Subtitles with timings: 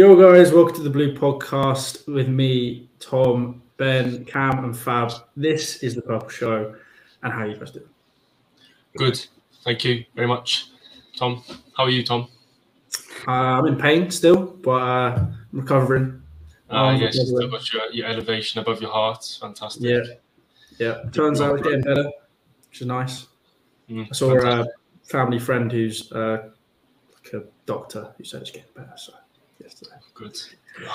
[0.00, 5.12] Yo, guys, welcome to the Blue Podcast with me, Tom, Ben, Cam, and Fab.
[5.36, 6.74] This is the Purple Show,
[7.22, 7.84] and how are you guys doing?
[8.96, 9.26] Good.
[9.62, 10.68] Thank you very much,
[11.18, 11.42] Tom.
[11.76, 12.28] How are you, Tom?
[13.28, 16.22] Uh, I'm in pain still, but uh, I'm recovering.
[16.70, 19.36] Uh, Um, yes, yeah, still got your, your elevation above your heart.
[19.38, 19.82] Fantastic.
[19.82, 20.14] Yeah,
[20.78, 21.10] yeah.
[21.10, 22.10] Turns out it's getting better,
[22.70, 23.26] which is nice.
[23.90, 24.66] Mm, I saw a
[25.02, 26.48] family friend who's uh,
[27.12, 28.94] like a doctor who said it's getting better.
[28.96, 29.12] So
[29.60, 29.96] yesterday.
[30.14, 30.38] Good.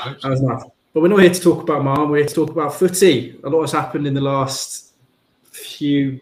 [0.03, 0.71] That was.
[0.93, 2.09] But we're not here to talk about Marm.
[2.09, 3.37] We're here to talk about footy.
[3.43, 4.93] A lot has happened in the last
[5.43, 6.21] few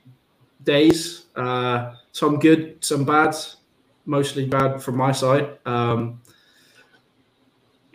[0.64, 1.26] days.
[1.36, 3.36] Uh, some good, some bad.
[4.06, 5.58] Mostly bad from my side.
[5.66, 6.22] Um,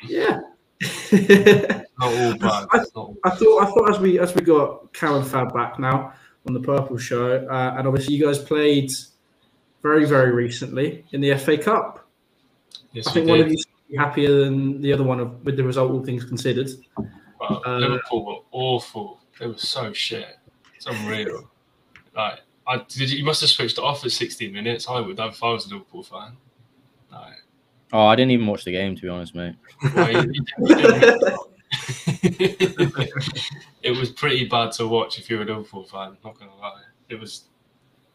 [0.05, 0.41] yeah.
[1.13, 2.67] Not all bad.
[2.73, 6.13] I- all I thought I thought as we as we got and Fab back now
[6.47, 8.91] on the Purple Show, uh, and obviously you guys played
[9.83, 12.07] very very recently in the FA Cup.
[12.93, 13.57] Yes, I think one of you
[13.97, 16.69] happier than the other one of, with the result, all things considered.
[17.41, 19.21] Well, uh, Liverpool were awful.
[19.39, 20.37] They were so shit.
[20.75, 21.49] It's unreal.
[22.15, 24.89] like, I, did you, you must have switched it off at 16 minutes.
[24.89, 26.37] I would have if I was a Liverpool fan.
[27.11, 27.35] Like,
[27.91, 29.55] Oh, I didn't even watch the game to be honest, mate.
[29.95, 31.39] well, you- you
[33.83, 36.17] it was pretty bad to watch if you're a Liverpool fan.
[36.25, 37.45] Not gonna lie, it was.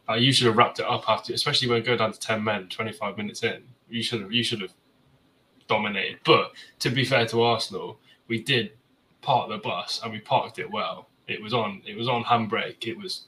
[0.10, 2.44] Uh, you should have wrapped it up after, especially when it go down to ten
[2.44, 3.64] men, twenty-five minutes in.
[3.90, 4.32] You should have.
[4.32, 4.74] You should have
[5.68, 6.20] dominated.
[6.26, 8.72] But to be fair to Arsenal, we did
[9.22, 11.08] park the bus and we parked it well.
[11.28, 11.82] It was on.
[11.86, 12.86] It was on handbrake.
[12.86, 13.28] It was.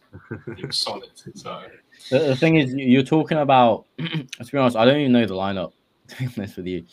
[0.57, 1.09] It was solid.
[1.35, 1.63] So
[2.09, 3.85] The, the thing is, you- you're talking about.
[3.97, 5.71] to be honest, I don't even know the lineup.
[6.09, 6.85] To be honest with you,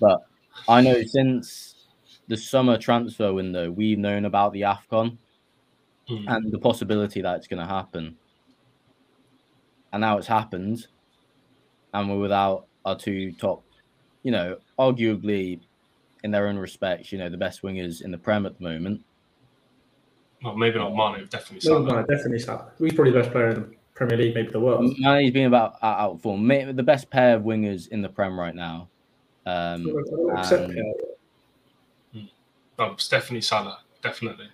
[0.00, 0.20] but
[0.68, 1.86] I know since
[2.28, 5.16] the summer transfer window, we've known about the Afcon
[6.10, 8.18] mm, and the possibility that it's going to happen.
[9.92, 10.86] And now it's happened,
[11.94, 13.62] and we're without our two top,
[14.22, 15.60] you know, arguably
[16.24, 19.02] in their own respects, you know, the best wingers in the Prem at the moment.
[20.42, 22.00] well, maybe not Mane, definitely No, Salah.
[22.00, 22.70] no, definitely Salah.
[22.78, 24.94] He's probably the best player in the Premier League, maybe the world.
[24.98, 26.46] Mane's been about out out of form.
[26.48, 28.88] The best pair of wingers in the Prem right now.
[29.46, 29.86] Um,
[30.36, 30.78] I don't and-
[32.14, 32.30] it.
[32.78, 33.80] No, it's definitely Salah.
[34.02, 34.48] Definitely,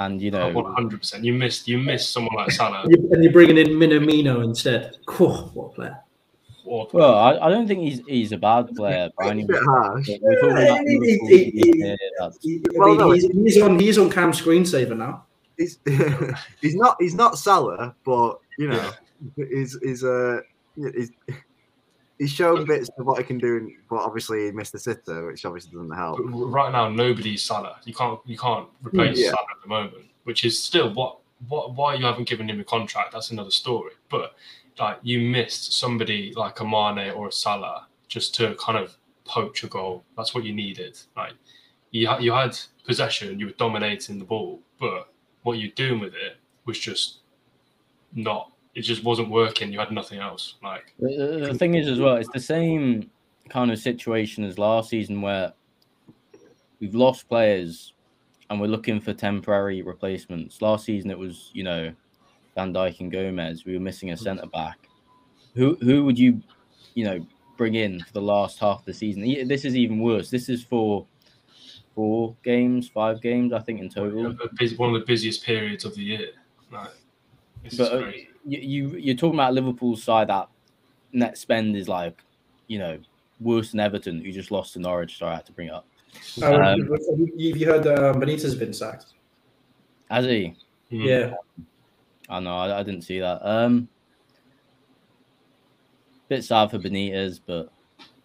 [0.00, 1.24] and you know, hundred percent.
[1.24, 1.68] You missed.
[1.68, 2.82] You missed someone like Salah.
[2.82, 4.96] And you- and you're bringing in Minamino instead.
[5.06, 5.98] Cool, what a player.
[6.64, 9.62] Or- well, I, I don't think he's he's a bad player by any a bit
[9.62, 10.06] harsh.
[10.06, 11.96] But We're Yeah, he- Liverpool he- he-
[12.42, 15.24] He- Well, no, he's, he's on he's on Cam's screensaver now.
[15.56, 15.78] He's
[16.60, 18.90] he's not he's not Salah, but you know,
[19.36, 20.40] he's he's uh
[20.76, 21.10] he's
[22.18, 25.26] he's shown bits of what he can do, in- but obviously he missed the sitter,
[25.26, 26.18] which obviously doesn't help.
[26.18, 27.76] But right now, nobody's Salah.
[27.84, 29.30] You can't you can't replace Yeah.
[29.30, 31.18] Salah at the moment, which is still what
[31.48, 33.12] what why you haven't given him a contract.
[33.12, 33.92] That's another story.
[34.10, 34.34] But
[34.78, 39.62] like you missed somebody like a Mane or a Salah just to kind of poach
[39.64, 40.04] a goal.
[40.16, 40.98] That's what you needed.
[41.16, 41.32] Like
[41.90, 46.14] you ha- you had possession, you were dominating the ball, but what you're doing with
[46.14, 46.36] it
[46.66, 47.18] was just
[48.14, 48.52] not.
[48.74, 49.72] It just wasn't working.
[49.72, 50.54] You had nothing else.
[50.62, 51.08] Like The,
[51.40, 53.10] the- the thing is, as well, it's the same
[53.48, 55.52] kind of situation as last season where
[56.78, 57.92] we've lost players
[58.48, 60.62] and we're looking for temporary replacements.
[60.62, 61.92] Last season, it was you know
[62.54, 63.64] Van Dijk and Gomez.
[63.64, 64.88] We were missing a centre back.
[65.54, 66.40] Who who would you
[66.94, 69.22] you know bring in for the last half of the season?
[69.48, 70.30] This is even worse.
[70.30, 71.06] This is for
[71.94, 74.26] four games, five games, I think in total.
[74.26, 76.28] a, a busy, one of the busiest periods of the year.
[76.70, 76.90] Like
[77.64, 78.28] it's But just uh, crazy.
[78.46, 80.48] you, you you're talking about Liverpool's side that
[81.12, 82.22] net spend is like,
[82.68, 82.98] you know,
[83.40, 85.18] worse than Everton, who just lost to Norwich.
[85.18, 85.86] Sorry, I had to bring it up.
[86.42, 89.14] Uh, Um, have you have you heard uh, Benitez has been sacked?
[90.10, 90.56] Has he?
[90.88, 91.34] Yeah,
[92.30, 93.40] I know, I, I didn't see that.
[93.46, 93.88] Um,
[96.28, 97.70] bit sad for Benitez, but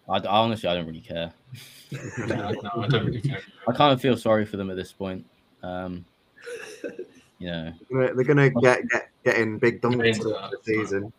[0.08, 1.32] I, I honestly I don't really care.
[2.18, 3.38] No, no, I don't really care.
[3.68, 5.24] I kind of feel sorry for them at this point.
[5.62, 6.04] Um,
[7.38, 11.12] you know, They're they're gonna get get get in big dumps Into the season.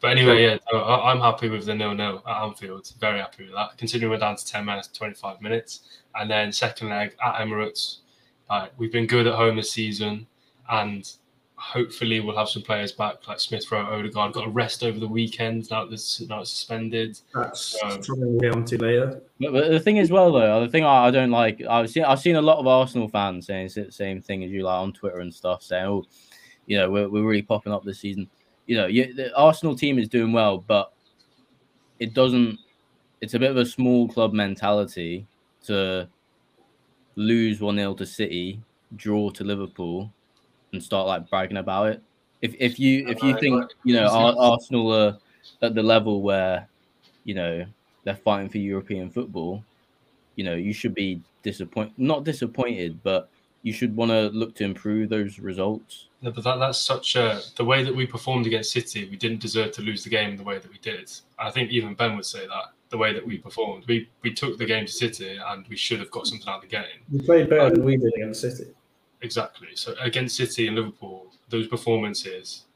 [0.00, 2.92] But anyway, yeah, no, I, I'm happy with the nil-nil at Anfield.
[3.00, 3.76] Very happy with that.
[3.76, 5.80] Considering we're down to 10 minutes, 25 minutes,
[6.14, 7.98] and then second leg at Emirates.
[8.48, 10.26] Like we've been good at home this season,
[10.70, 11.10] and
[11.64, 14.34] hopefully we'll have some players back like Smith Rowe, Odegaard.
[14.34, 15.86] Got a rest over the weekend now.
[15.86, 17.18] This now it's suspended.
[17.34, 19.22] that's Um, something we'll get onto later.
[19.40, 22.04] But, but the thing as well, though, the thing I, I don't like, I've seen
[22.04, 24.92] I've seen a lot of Arsenal fans saying the same thing as you, like on
[24.92, 26.04] Twitter and stuff, saying, "Oh,
[26.66, 28.28] you know, we're, we're really popping up this season."
[28.66, 30.92] You know, you, the Arsenal team is doing well, but
[31.98, 32.58] it doesn't.
[33.20, 35.26] It's a bit of a small club mentality
[35.64, 36.08] to
[37.16, 38.60] lose one 0 to City,
[38.96, 40.12] draw to Liverpool,
[40.74, 42.02] and start like bragging about it.
[42.42, 45.18] If if you if you think you know it's Ar- not- Arsenal are
[45.62, 46.68] at the level where
[47.24, 47.64] you know
[48.04, 49.64] they're fighting for European football,
[50.36, 53.28] you know, you should be disappointed, not disappointed, but
[53.62, 56.08] you should want to look to improve those results.
[56.20, 59.08] No, but that, that's such a the way that we performed against City.
[59.08, 61.10] We didn't deserve to lose the game the way that we did.
[61.38, 64.58] I think even Ben would say that the way that we performed, we we took
[64.58, 67.00] the game to City and we should have got something out of the game.
[67.10, 68.70] We played better than we did against City.
[69.24, 69.68] Exactly.
[69.74, 72.66] So against City and Liverpool, those performances,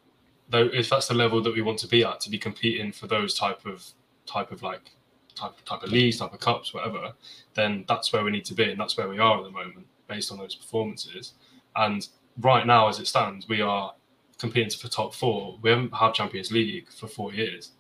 [0.49, 3.06] though, if that's the level that we want to be at, to be competing for
[3.06, 3.87] those type of
[4.25, 4.91] type of like
[5.35, 7.12] type type of leagues, type of cups, whatever,
[7.53, 9.87] then that's where we need to be, and that's where we are at the moment,
[10.09, 11.35] based on those performances.
[11.77, 12.09] And
[12.41, 13.93] right now, as it stands, we are
[14.39, 15.59] competing for top four.
[15.61, 17.73] We haven't had Champions League for four years,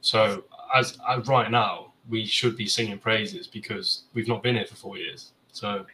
[0.00, 0.44] so
[0.74, 4.76] as, as right now, we should be singing praises because we've not been here for
[4.76, 5.32] four years.
[5.52, 5.84] So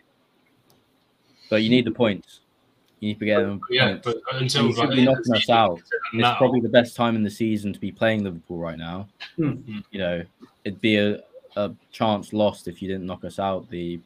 [1.51, 2.41] But you need the points.
[3.01, 3.61] You need to get them.
[3.71, 4.05] yeah, points.
[4.05, 5.81] but until And you should like, be knocking us out.
[6.13, 9.09] now, it's probably the best time in the season to be playing Liverpool right now.
[9.37, 9.81] Hmm.
[9.91, 10.23] You know,
[10.65, 11.23] it'd be a,
[11.57, 13.69] a chance lost if you didn't knock us out.
[13.69, 14.01] The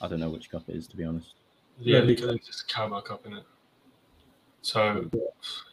[0.00, 1.34] I don't know which cup it is to be honest.
[1.80, 3.44] Yeah, Yeah, because it's just Carabao Cup in it.
[4.60, 5.08] So,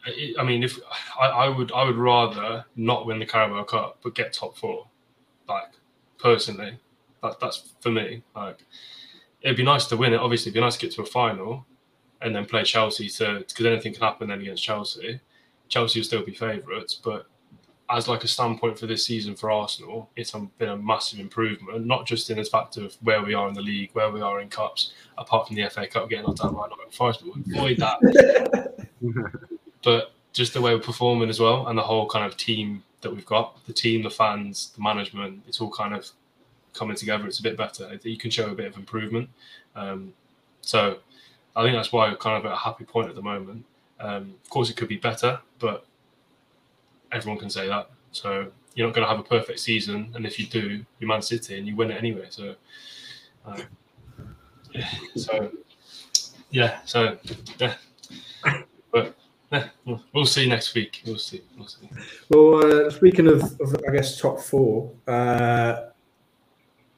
[0.06, 0.80] it, I mean, if
[1.20, 4.88] I, I would, I would rather not win the Carabao Cup but get top four.
[5.50, 5.72] Like
[6.18, 6.78] personally,
[7.22, 8.24] that, that's for me.
[8.36, 8.60] Like
[9.46, 10.20] it'd be nice to win it.
[10.20, 11.66] Obviously, it'd be nice to get to a final
[12.22, 15.22] and then play Chelsea to because anything can happen then against Chelsea.
[15.70, 17.28] Chelsea will still be favourites, but
[17.92, 22.08] as like a standpoint for this season for Arsenal, it's been a massive improvement, not
[22.08, 24.50] just in the fact of where we are in the league, where we are in
[24.50, 28.88] cups, apart from the FA Cup getting knocked out by Nottingham Forest, but avoid that.
[29.84, 33.12] but just the way we're performing as well, and the whole kind of team that
[33.12, 36.10] we've got, the team, the fans, the management, it's all kind of
[36.76, 37.26] coming together.
[37.26, 38.00] It's a bit better.
[38.04, 39.30] You can show a bit of improvement.
[39.76, 40.14] Um,
[40.62, 41.00] so
[41.56, 43.66] I think that's why we're kind of at a happy point at the moment.
[44.00, 45.86] Um, of course, it could be better, but
[47.12, 47.90] everyone can say that.
[48.12, 51.22] So you're not going to have a perfect season, and if you do, you're Man
[51.22, 52.28] City and you win it anyway.
[52.30, 52.56] So,
[53.46, 53.62] um,
[54.72, 55.52] yeah, so
[56.50, 57.18] yeah, so
[57.58, 57.76] yeah,
[58.92, 59.16] but
[60.14, 61.02] we'll see next week.
[61.06, 61.42] We'll see.
[61.58, 61.90] We'll see.
[62.30, 65.92] Well, uh, speaking of, of, I guess, top four, uh,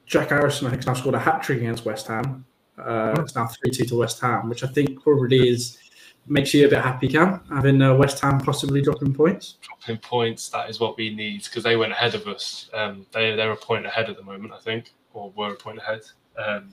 [0.08, 2.44] Jack Harrison, I think, has now scored a hat trick against West Ham.
[2.78, 5.78] Uh, it's now 3 2 to West Ham, which I think probably is
[6.26, 9.56] makes you a bit happy, Cam, having uh, West Ham possibly dropping points.
[9.62, 12.70] Dropping points, that is what we need because they went ahead of us.
[12.74, 15.78] Um, they they're a point ahead at the moment, I think, or were a point
[15.78, 16.02] ahead.
[16.36, 16.72] Um,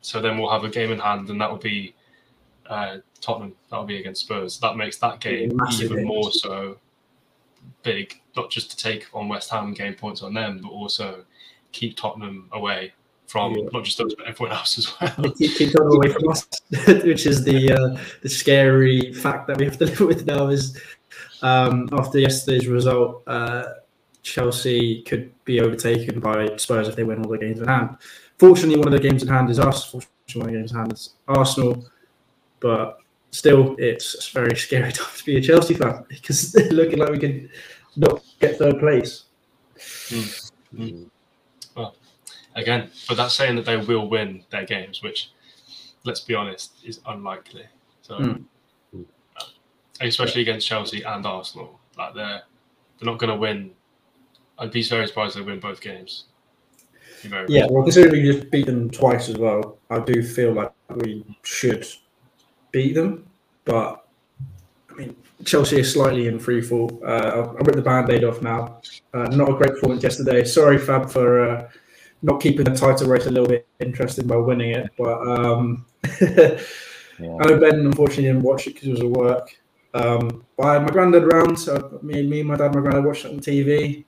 [0.00, 1.94] so then we'll have a game in hand, and that will be
[2.68, 3.54] uh, Tottenham.
[3.70, 4.58] That will be against Spurs.
[4.60, 6.06] That makes that game Massive even hit.
[6.06, 6.78] more so
[7.82, 8.20] big.
[8.36, 11.24] Not just to take on West Ham and gain points on them, but also
[11.72, 12.92] keep Tottenham away
[13.26, 13.68] from Yeah.
[13.72, 15.32] not just us but everyone else as well.
[15.32, 16.46] keep, keep Tottenham away from us,
[17.04, 20.48] which is the uh, the scary fact that we have to live with now.
[20.48, 20.80] Is
[21.42, 23.64] um, after yesterday's result, uh,
[24.22, 27.96] Chelsea could be overtaken by Spurs if they win all the games in hand.
[28.38, 29.84] Fortunately, one of the games in hand is us.
[29.90, 31.86] Fortunately, one of the games in hand is Arsenal,
[32.58, 32.98] but
[33.30, 37.10] still, it's a very scary time to be a Chelsea fan because they're looking like
[37.10, 37.48] we could
[37.96, 39.24] not get third place.
[42.56, 45.30] Again, but that's saying that they will win their games, which,
[46.04, 47.66] let's be honest, is unlikely.
[48.02, 48.44] So, Mm.
[50.00, 52.42] especially against Chelsea and Arsenal, like they're
[52.98, 53.72] they're not going to win.
[54.58, 56.24] I'd be very surprised if they win both games.
[57.22, 60.52] Be very Yeah, well, considering we just beat them twice as well, I do feel
[60.52, 61.86] like we should
[62.72, 63.30] beat them.
[63.64, 64.09] But I
[65.00, 67.00] mean, Chelsea is slightly in free fall.
[67.04, 68.80] Uh, I'll, I'll rip the band-aid off now.
[69.14, 70.44] Uh, not a great performance yesterday.
[70.44, 71.68] Sorry, Fab, for uh,
[72.22, 74.90] not keeping the title race a little bit interesting by winning it.
[74.98, 75.86] But um,
[77.20, 77.36] Yeah.
[77.40, 79.56] I know Ben unfortunately didn't watch it because it was at work.
[79.92, 83.24] Um, but I had my granddad round, so me, me, my dad, my granddad watched
[83.26, 84.04] it on TV.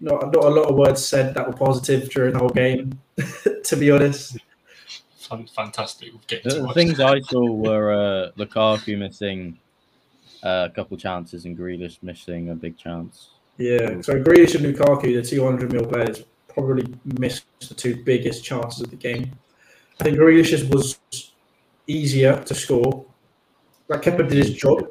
[0.00, 2.98] Not, not a lot of words said that were positive during the whole game,
[3.64, 4.38] to be honest.
[5.54, 6.12] fantastic.
[6.12, 7.00] We'll get The, to things.
[7.00, 9.58] I saw were uh, Lukaku missing
[10.42, 13.30] uh, a couple chances and Grealish missing a big chance.
[13.56, 16.86] Yeah, so Grealish and Lukaku, the 200 mil players, probably
[17.18, 19.32] missed the two biggest chances of the game.
[20.00, 20.98] I think Grealish's was
[21.86, 23.04] easier to score.
[23.88, 24.86] Like Kepa did his job,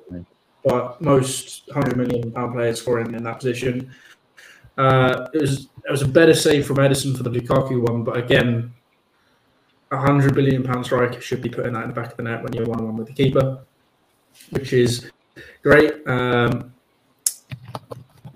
[0.63, 3.91] but most 100 million pound players scoring in that position.
[4.77, 8.17] Uh, it was it was a better save from Ederson for the Lukaku one, but
[8.17, 8.73] again,
[9.91, 12.43] a 100 billion pound striker should be putting that in the back of the net
[12.43, 13.59] when you're one on one with the keeper,
[14.49, 15.09] which is
[15.61, 16.07] great.
[16.07, 16.73] Um,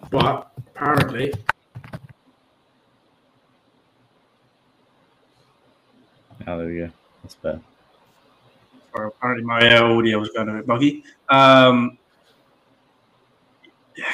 [0.10, 1.34] but apparently,
[6.48, 6.90] Oh, there we go.
[7.24, 7.62] That's better.
[8.94, 11.04] or apparently my uh, audio was going a bit buggy.
[11.30, 11.98] Um,
[13.96, 14.06] yeah,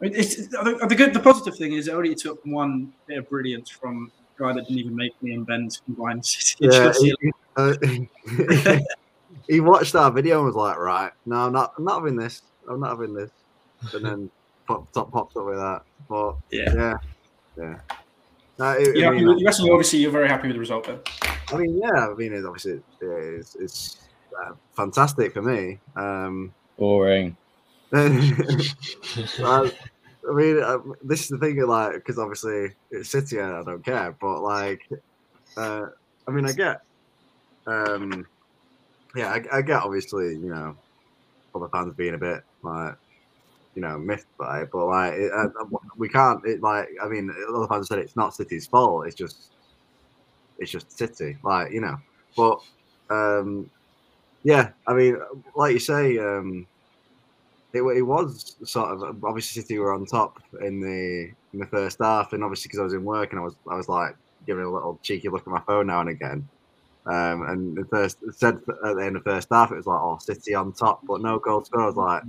[0.00, 3.18] I mean, it's, I the good, the positive thing is it only took one bit
[3.18, 6.68] of brilliance from a guy that didn't even make me and Ben's combined City.
[6.70, 7.14] Yeah, Chelsea.
[9.48, 12.42] he, watched our video and was like, "Right, no, I'm not, I'm not having this.
[12.68, 13.30] I'm not having this."
[13.92, 14.30] And then
[14.66, 15.82] popped up, popped up with that.
[16.08, 16.74] But Yeah.
[16.74, 16.94] yeah,
[17.56, 17.78] yeah.
[18.58, 21.00] No, it, You're I, mean, you reckon obviously you're very happy with the result then.
[21.48, 24.08] I mean, yeah, I mean, it's obviously it's, it's
[24.40, 25.80] uh, fantastic for me.
[25.96, 27.36] Um, Boring.
[27.92, 29.72] I,
[30.28, 33.84] I mean, uh, this is the thing, like, because obviously it's City, and I don't
[33.84, 34.80] care, but like,
[35.56, 35.86] uh,
[36.26, 36.82] I mean, I get,
[37.66, 38.26] um,
[39.14, 40.76] yeah, I, I get obviously, you know,
[41.54, 42.94] other fans being a bit like,
[43.74, 45.48] you know, miffed by it, but like, it, uh,
[45.96, 49.52] we can't, it like, I mean, other fans said it's not City's fault, it's just,
[50.58, 51.96] it's just City, like, you know,
[52.36, 52.60] but,
[53.10, 53.70] um,
[54.44, 55.18] yeah, I mean,
[55.54, 56.66] like you say, um,
[57.72, 61.98] it, it was sort of obviously City were on top in the in the first
[62.00, 64.16] half, and obviously because I was in work and I was I was like
[64.46, 66.48] giving a little cheeky look at my phone now and again.
[67.04, 70.00] Um, and the first said at the end of the first half, it was like,
[70.00, 71.82] "Oh, City on top," but no goal score.
[71.82, 72.22] I was like,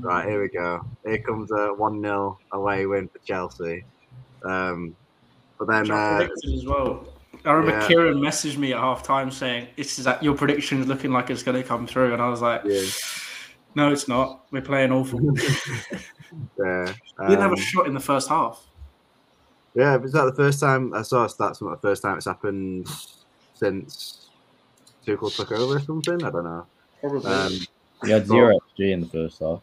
[0.00, 0.80] "Right, here we go.
[1.04, 3.84] Here comes a one 0 away win for Chelsea."
[4.44, 4.96] Um,
[5.58, 7.06] but then, uh, as well.
[7.44, 7.86] I remember yeah.
[7.86, 11.28] Kieran messaged me at half time saying, "This is that your prediction is looking like
[11.28, 12.86] it's going to come through," and I was like, yeah,
[13.74, 14.46] "No, it's not.
[14.50, 15.34] We're playing awful." we
[16.64, 16.94] yeah,
[17.28, 18.64] didn't have um, a shot in the first half.
[19.74, 21.60] Yeah, was that the first time I saw stats?
[21.60, 22.88] Not the first time it's happened
[23.58, 24.28] since
[25.06, 26.22] Tuchel took over or something.
[26.22, 26.66] I don't know.
[27.00, 27.30] Probably.
[27.30, 27.52] Um,
[28.04, 29.60] You had zero XG in the first half.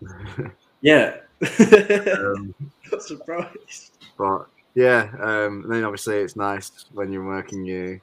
[0.80, 1.16] yeah.
[2.18, 2.54] um,
[2.92, 3.92] Not surprised.
[4.16, 7.64] but yeah, um, and then obviously it's nice when you're working.
[7.64, 8.00] You,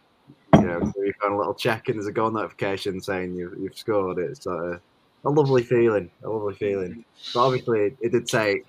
[0.53, 3.77] you know, you find a little check and there's a goal notification saying you, you've
[3.77, 4.19] scored.
[4.19, 4.77] It's uh,
[5.25, 6.09] a lovely feeling.
[6.23, 7.03] A lovely feeling.
[7.33, 8.65] But obviously, it, it did take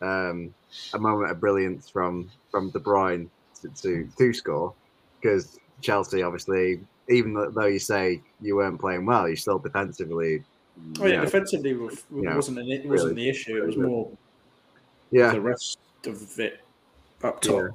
[0.00, 0.54] um,
[0.92, 3.28] a moment of brilliance from from De Bruyne
[3.62, 4.74] to to, to score
[5.20, 6.80] because Chelsea obviously.
[7.10, 10.42] Even though you say you weren't playing well, you still defensively.
[10.98, 13.24] Oh yeah, know, defensively was, Yeah, wasn't an, it wasn't really.
[13.24, 13.62] the issue.
[13.62, 14.10] It was more
[15.10, 16.60] yeah, the rest of it
[17.22, 17.54] up top.
[17.54, 17.68] Yeah.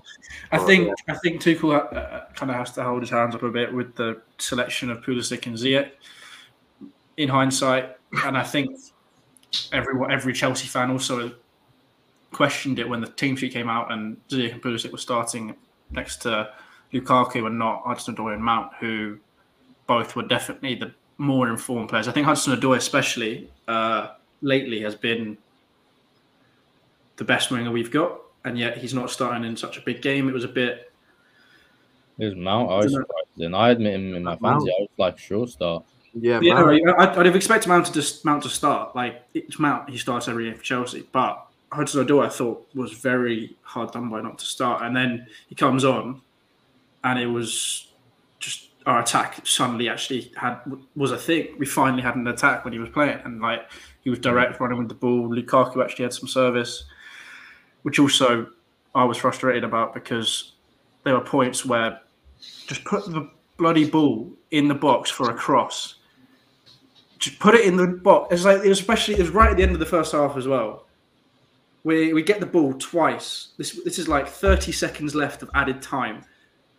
[0.51, 3.43] I Well, think I think Tuchel uh, kind of has to hold his hands up
[3.43, 5.91] a bit with the selection of Pulisic and Ziyech.
[7.17, 8.79] In hindsight, and I think
[9.73, 11.31] every every Chelsea fan also
[12.31, 15.55] questioned it when the team sheet came out and Ziyech and Pulisic were starting
[15.91, 16.49] next to
[16.93, 19.17] Lukaku and not Hudson-Odoi and Mount, who
[19.87, 22.07] both were definitely the more informed players.
[22.07, 24.09] I think Hudson-Odoi, especially uh,
[24.41, 25.37] lately, has been
[27.17, 30.29] the best winger we've got, and yet he's not starting in such a big game.
[30.29, 30.91] It was a bit.
[32.17, 32.71] It was Mount.
[32.71, 33.39] I was surprised.
[33.39, 34.41] And I admit him in my Mount.
[34.41, 34.71] fantasy.
[34.71, 35.83] I was like sure, start.
[36.13, 36.81] yeah, Yeah, man.
[36.83, 38.95] no, I- I'd, I'd have expected Mount to just Mount to start.
[38.95, 41.07] Like it's Mount, he starts every game for Chelsea.
[41.11, 45.27] But Hudson Odoi, I thought was very hard done by not to start, and then
[45.47, 46.21] he comes on,
[47.03, 47.87] and it was
[48.39, 50.59] just our attack suddenly actually had
[50.95, 51.55] was a thing.
[51.57, 53.69] We finally had an attack when he was playing, and like
[54.01, 54.59] he was direct mm.
[54.59, 55.29] running with the ball.
[55.29, 56.85] Lukaku actually had some service,
[57.83, 58.47] which also
[58.95, 60.53] I was frustrated about because
[61.03, 62.01] there were points where
[62.67, 65.95] just put the bloody ball in the box for a cross.
[67.19, 68.33] Just put it in the box.
[68.33, 70.37] It's like it was especially it was right at the end of the first half
[70.37, 70.85] as well.
[71.83, 73.49] We we get the ball twice.
[73.57, 76.23] This this is like 30 seconds left of added time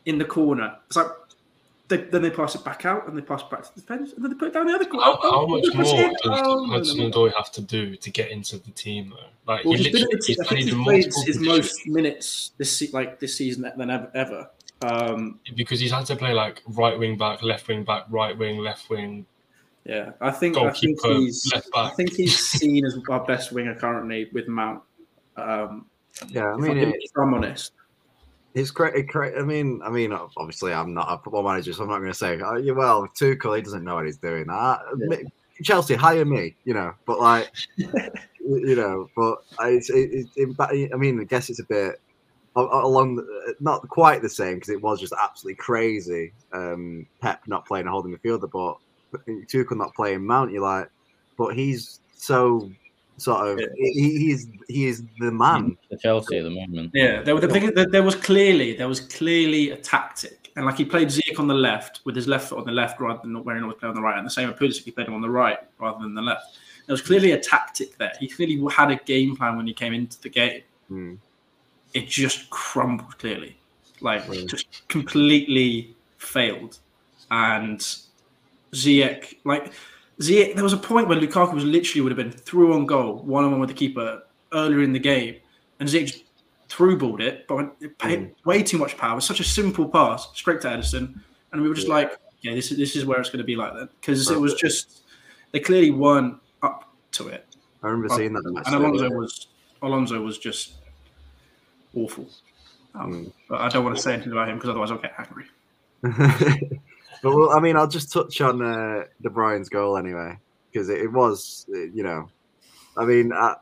[0.07, 0.77] in the corner.
[0.87, 1.07] It's like
[1.89, 4.13] they, then they pass it back out and they pass it back to the defense
[4.13, 5.05] and then they put it down the other corner.
[5.05, 7.11] How, Oh, how much they more does Oh, no, no, Hudson no.
[7.11, 9.53] Odoi have to do to get into the team though?
[9.53, 11.47] Like Well, he he's been, literally it's, he's I think played he's played his positions
[11.47, 14.11] most minutes this like this season than ever.
[14.15, 14.51] ever.
[14.83, 18.59] Um, because he's had to play like right wing back, left wing back, right wing,
[18.59, 19.27] left wing.
[19.85, 24.31] yeah, I think I think he's I think he's seen as our best winger currently
[24.33, 24.83] with Mount.
[25.37, 25.87] Um,
[26.29, 26.47] yeah.
[26.47, 27.73] I if, mean, I'm, it, if I'm honest,
[28.55, 29.09] it's great.
[29.09, 32.11] Cra- I mean, I mean, obviously, I'm not a football manager, so I'm not going
[32.11, 34.51] to say, oh, yeah, well, Tuchel, he doesn't know what he's doing.
[34.51, 35.25] I, me-
[35.63, 36.95] Chelsea, hire me, you know.
[37.07, 41.65] But like, you know, but I, it, it, it, I mean, I guess it's a
[41.65, 42.01] bit
[42.57, 46.33] along, the, not quite the same because it was just absolutely crazy.
[46.53, 50.51] Um, Pep not playing a holding the midfielder, but Tuchel not playing Mount.
[50.51, 50.91] You're like,
[51.39, 52.71] but he's so
[53.21, 53.67] sort of, Yeah.
[53.77, 55.77] he, he is, he is the man.
[55.91, 56.91] For Chelsea at the moment.
[56.95, 60.85] yeah, there, the thing there was clearly there was clearly a tactic, and like he
[60.85, 63.57] played Ziyech on the left with his left foot on the left rather than where
[63.57, 65.21] he always played on the right, and the same with Pulisic, he played him on
[65.23, 66.59] the right rather than the left.
[66.87, 68.13] There was clearly a tactic there.
[68.19, 70.63] He clearly had a game plan when he came into the game.
[70.89, 71.15] Hmm.
[71.95, 73.57] It just crumbled clearly,
[74.01, 74.47] like Right.
[74.47, 76.79] just completely failed.
[77.31, 77.79] And
[78.73, 79.73] Ziyech, like
[80.21, 83.17] Ziyech, there was a point where Lukaku was literally would have been through on goal,
[83.23, 84.23] one on one with the keeper
[84.53, 85.37] earlier in the game,
[85.81, 86.23] and Ziyech
[86.69, 89.13] through balled it, but it paid way too much power.
[89.13, 91.21] It was such a simple pass, straight to Ederson,
[91.53, 91.95] and we were just Yeah.
[91.95, 94.39] like, yeah, this is this is where it's going to be like that because it
[94.39, 95.03] was just
[95.53, 97.47] they clearly weren't up to it.
[97.83, 98.65] I remember seeing that match.
[98.67, 99.47] And Alonso was
[99.83, 100.75] Alonso was just
[101.95, 102.29] awful.
[102.95, 103.33] Um, Mm.
[103.49, 105.47] But I don't want to say anything about him because otherwise I'll get angry.
[107.23, 110.39] but well, I mean, I'll just touch on uh, De Bruyne's goal anyway,
[110.73, 112.29] because it, it was, uh, you know,
[112.97, 113.55] I mean, I,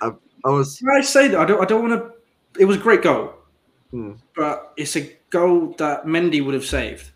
[0.00, 0.10] I,
[0.44, 2.60] I was, Can I say that I don't I don't want to.
[2.60, 3.34] It was a great goal,
[3.90, 4.12] Hmm.
[4.36, 7.10] but it's a goal that Mendy would have saved.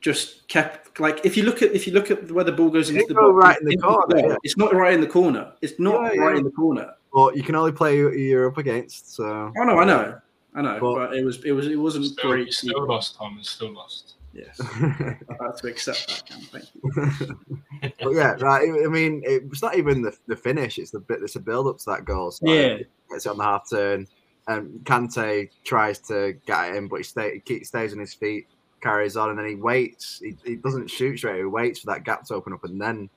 [0.00, 2.90] Just kept like if you look at if you look at where the ball goes
[2.90, 4.36] into the go box, right in the it's corner, not- yeah.
[4.42, 5.52] It's not right in the corner.
[5.62, 6.38] It's not Yeah, right yeah.
[6.38, 6.90] in the corner.
[7.14, 9.14] but you can only play who you're up against.
[9.14, 9.24] So
[9.56, 10.18] Oh no, I know,
[10.56, 12.52] I know, But- but it was it was it wasn't Still, great.
[12.52, 13.48] still lost, Thomas.
[13.48, 14.14] Still lost.
[14.34, 16.24] Yes, I have to accept that.
[16.26, 16.40] Cam.
[16.40, 17.36] Thank you.
[18.02, 18.66] but yeah, right.
[18.84, 21.22] I mean, it's not even the, the finish; it's the bit.
[21.22, 22.30] It's a build up to that goal.
[22.30, 22.78] So Yeah.
[23.10, 24.06] gets it on the half turn,
[24.48, 28.46] and Kante tries to get it in, but he, stay, he stays on his feet,
[28.80, 30.20] carries on, and then he waits.
[30.22, 31.38] He, he doesn't shoot straight.
[31.38, 33.10] He waits for that gap to open up, and then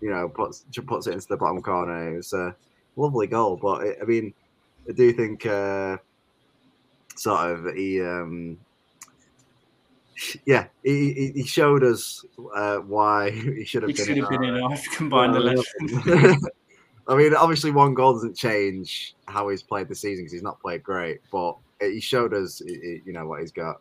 [0.00, 2.12] you know puts puts it into the bottom corner.
[2.12, 2.54] It was a
[2.94, 4.32] lovely goal, but it, I mean,
[4.88, 5.96] I do think uh,
[7.16, 8.00] sort of he.
[8.00, 8.58] Um,
[10.46, 14.06] yeah, he, he- he showed us uh, why he should have It been.
[14.06, 16.40] should have been our- enough combined well, eleven.
[17.08, 20.60] I mean, obviously, one goal doesn't change how he's played the season because he's not
[20.60, 23.80] played great, but he showed us, i- i- you know, what he's got.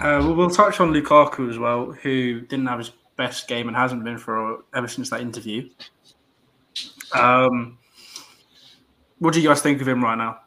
[0.00, 3.76] uh, we'll, we'll touch on Lukaku as well, who didn't have his best game and
[3.76, 5.68] hasn't been for ever since that interview.
[7.12, 7.78] Um,
[9.20, 10.40] what do you guys think of him right now?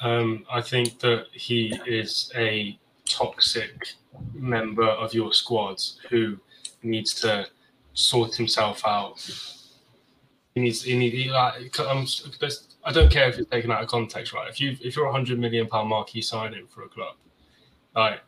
[0.00, 3.94] Um, I think that he is a toxic
[4.32, 6.38] member of your squads who
[6.82, 7.46] needs to
[7.92, 9.20] sort himself out.
[10.54, 10.82] He needs.
[10.82, 11.12] He need.
[11.12, 12.06] He, like, I'm,
[12.84, 14.48] I don't care if it's taken out of context, right?
[14.48, 17.14] If you if you're a hundred million pound marquee signing for a club,
[17.94, 18.20] like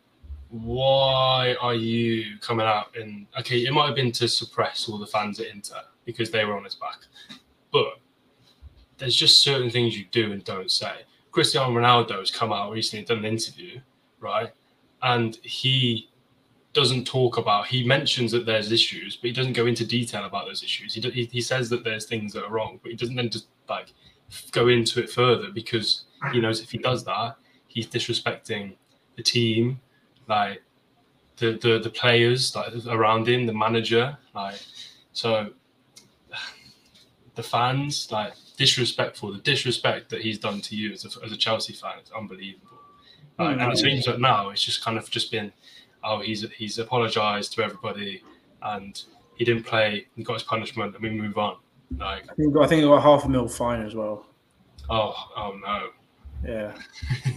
[0.49, 3.65] why are you coming out and okay?
[3.65, 6.63] It might have been to suppress all the fans at Inter because they were on
[6.63, 6.99] his back,
[7.71, 7.99] but
[9.03, 11.01] there's just certain things you do and don't say.
[11.33, 13.81] Cristiano Ronaldo has come out recently done an interview,
[14.21, 14.49] right?
[15.01, 16.09] And he
[16.71, 20.45] doesn't talk about, he mentions that there's issues, but he doesn't go into detail about
[20.45, 20.93] those issues.
[20.93, 23.29] He, do- he, he says that there's things that are wrong, but he doesn't then
[23.29, 23.91] just like
[24.51, 27.35] go into it further because he knows if he does that,
[27.67, 28.73] he's disrespecting
[29.17, 29.81] the team,
[30.29, 30.63] like
[31.35, 34.61] the, the, the players like around him, the manager, like
[35.11, 35.49] so
[37.35, 39.31] the fans, like disrespectful.
[39.33, 42.67] The disrespect that he's done to you as a, as a Chelsea fan is unbelievable.
[43.39, 45.51] Like, and it seems that now it's just kind of just been,
[46.03, 48.21] oh, he's he's apologized to everybody,
[48.61, 49.01] and
[49.35, 50.05] he didn't play.
[50.15, 51.57] He got his punishment, and we move on.
[51.97, 54.25] Like, I think I think he got half a mil fine as well.
[54.89, 55.89] oh, oh no.
[56.45, 56.73] Yeah,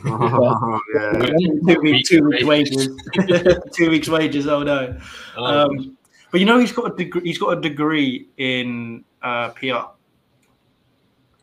[0.04, 1.12] Oh, yeah.
[1.12, 2.88] two, week, two weeks wages,
[3.72, 4.46] two weeks wages.
[4.48, 4.98] Oh no.
[5.36, 5.96] Um, Um,
[6.32, 7.22] but you know he's got a degree.
[7.22, 9.90] He's got a degree in uh, PR.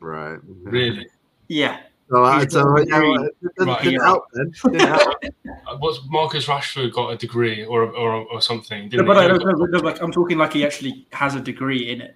[0.04, 0.38] Right.
[0.44, 1.08] really?
[1.48, 2.16] Yeah, So,
[2.50, 3.30] so got yeah, well, degree.
[3.42, 3.84] it didn't, Right.
[3.84, 4.54] didn't help then.
[4.74, 5.24] Didn't help.
[5.80, 8.84] What's Marcus Rashford got a degree or or, or something?
[8.84, 9.18] no, Didn't but?
[9.18, 9.66] I don't know.
[9.66, 12.16] No, like I'm talking like he actually has a degree in it.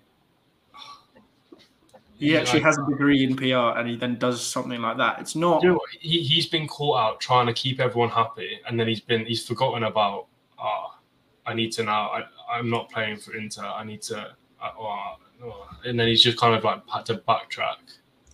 [2.17, 4.97] He Yeah, actually like- has a degree in PR, and he then does something like
[4.97, 5.19] that.
[5.21, 5.62] It's not.
[5.63, 5.80] You know?
[6.00, 9.45] He, he's been caught out trying to keep everyone happy, and then he's been he's
[9.47, 10.28] forgotten about.
[10.60, 10.97] Ah,
[11.45, 12.10] I need to now.
[12.10, 13.63] I, I'm not playing for Inter.
[13.65, 14.36] I need to.
[14.62, 17.78] Uh, oh, oh," and then he's just kind of like had to backtrack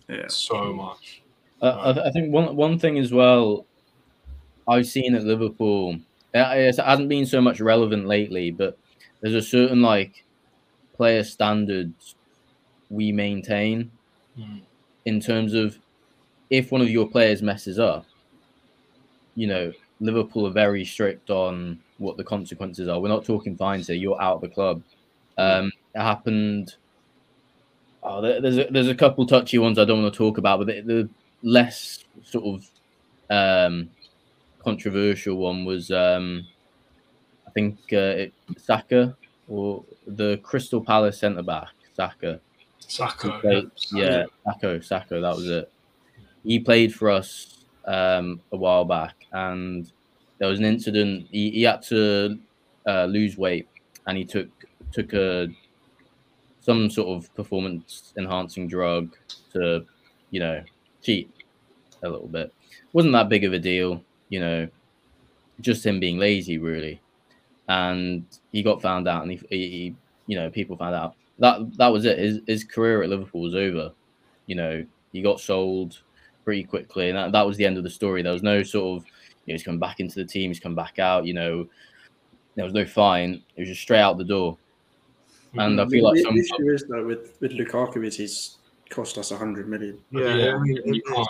[0.08, 0.26] Yeah.
[0.28, 1.22] so much.
[1.62, 3.66] Uh, I, th- I think one one thing as well
[4.66, 5.96] I've seen at Liverpool,
[6.34, 8.78] uh, it hasn't been so much relevant lately, but
[9.20, 10.24] there's a certain like
[10.96, 12.14] player standards
[12.90, 13.90] we maintain
[14.38, 14.62] Mm.
[15.04, 15.78] in terms of
[16.50, 18.04] if one of your players messes up,
[19.36, 22.98] you know, Liverpool are very strict on what the consequences are.
[23.00, 23.96] We're not talking fines here.
[23.96, 24.82] You're out of the club.
[25.38, 26.74] Um, it happened.
[28.02, 30.66] Oh, there's a, there's a couple touchy ones I don't want to talk about, but
[30.66, 31.08] the, the
[31.42, 32.70] less sort of
[33.30, 33.90] um,
[34.62, 36.46] controversial one was um,
[37.46, 39.16] I think uh, it, Saka
[39.48, 42.40] or the Crystal Palace centre back Saka.
[42.78, 43.38] Saka.
[43.40, 45.72] Played- yeah, Sakho, Sakho, that was it.
[46.44, 49.90] He played for us um, a while back, and
[50.38, 51.28] there was an incident.
[51.30, 52.38] He, he had to
[52.86, 53.68] uh, lose weight,
[54.06, 54.48] and he took
[54.92, 55.48] took a
[56.64, 59.14] some sort of performance enhancing drug
[59.52, 59.84] to,
[60.30, 60.62] you know,
[61.02, 61.30] cheat
[62.02, 62.52] a little bit.
[62.92, 64.66] wasn't that big of a deal, you know,
[65.60, 67.00] just him being lazy, really.
[67.68, 69.96] And he got found out, and he he,
[70.26, 72.18] you know, people found out that that was it.
[72.18, 73.92] His his career at Liverpool was over.
[74.46, 76.00] You know, he got sold
[76.44, 78.22] pretty quickly, and that, that was the end of the story.
[78.22, 79.06] There was no sort of,
[79.46, 81.24] you know, he's come back into the team, he's come back out.
[81.26, 81.68] You know,
[82.54, 83.42] there was no fine.
[83.56, 84.58] It was just straight out the door.
[85.56, 88.56] And I feel like the some issue is though with with Lukaku is he's
[88.90, 89.98] cost us a hundred million.
[90.10, 91.28] Yeah, yeah, I mean, you can't.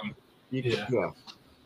[0.51, 0.87] you- yeah.
[0.91, 1.11] yeah.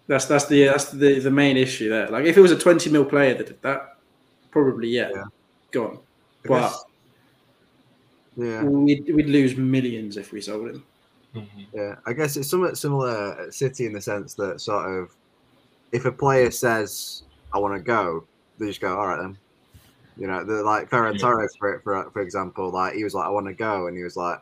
[0.06, 2.08] That's that's the that's the the main issue there.
[2.08, 3.96] Like if it was a twenty mil player that did that,
[4.50, 5.24] probably yeah, Yeah.
[5.70, 5.98] gone.
[6.44, 6.74] But
[8.36, 8.62] yeah.
[8.62, 10.84] we'd, we'd lose millions if we sold him.
[11.34, 11.66] Mhm.
[11.74, 15.14] Yeah, I guess it's somewhat similar at City in the sense that sort of
[15.92, 18.24] if a player says I want to go,
[18.58, 19.36] they just go, all right then.
[20.18, 21.18] You know, they're like Ferran Yeah.
[21.20, 24.02] Torres for for for example, like he was like I want to go, and he
[24.02, 24.38] was like,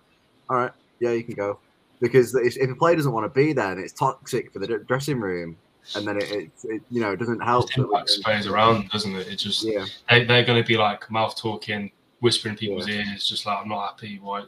[0.49, 1.61] all right, yeah, you can go,
[2.01, 4.79] because if, if a player doesn't want to be there, and it's toxic for the
[4.89, 5.59] dressing room,
[5.95, 7.71] and then it, it, it you know it doesn't help.
[7.71, 9.29] It impacts players around, doesn't it?
[9.29, 13.45] It just Yeah, they, they're going to be like mouth talking, whispering people's ears, just
[13.45, 14.19] like I'm not happy.
[14.19, 14.41] Why?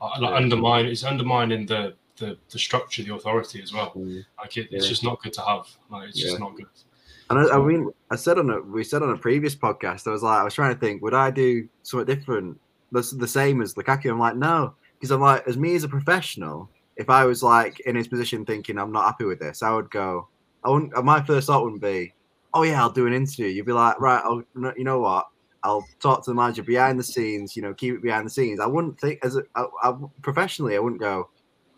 [0.00, 0.36] Uh, Like Yeah.
[0.36, 3.92] undermine it's undermining the, the the structure, the authority as well.
[4.38, 4.88] Like it, it's Yeah.
[4.90, 5.66] just not good to have.
[5.88, 6.28] Like it's Yeah.
[6.30, 6.66] just not good.
[7.30, 10.10] And I, I mean, I said on a we said on a previous podcast, I
[10.10, 12.60] was like, I was trying to think, would I do something different,
[12.92, 14.10] that's the same as Lukaku?
[14.10, 17.80] I'm like, no, because I'm like, as me as a professional, if I was like
[17.80, 20.28] in his position, thinking I'm not happy with this, I would go.
[20.64, 20.96] I wouldn't.
[20.96, 22.14] Uh, my first thought wouldn't be,
[22.52, 23.46] oh yeah, I'll do an interview.
[23.46, 24.42] You'd be like, right, I'll,
[24.76, 25.26] you know what?
[25.62, 27.56] I'll talk to the manager behind the scenes.
[27.56, 28.60] You know, keep it behind the scenes.
[28.60, 31.30] I wouldn't think as a I, I, professionally, I wouldn't go,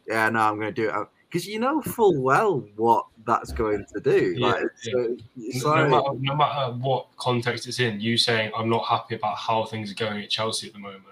[0.08, 0.94] yeah, no, I'm going to do it
[1.28, 4.34] because you know full well what that's going to do.
[4.36, 5.06] Yeah, like, yeah.
[5.36, 9.16] it's No, like- matter, no matter what context it's in, you saying I'm not happy
[9.16, 11.02] about how things are going at Chelsea at the moment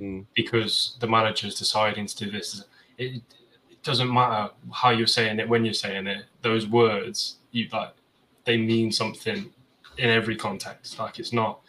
[0.00, 0.26] Mm.
[0.34, 2.62] because the manager's deciding to do this.
[2.98, 3.22] It,
[3.70, 6.26] it doesn't matter how you're saying it when you're saying it.
[6.42, 7.94] Those words, you like,
[8.44, 9.50] they mean something
[9.96, 10.98] in every context.
[10.98, 11.60] Like it's not.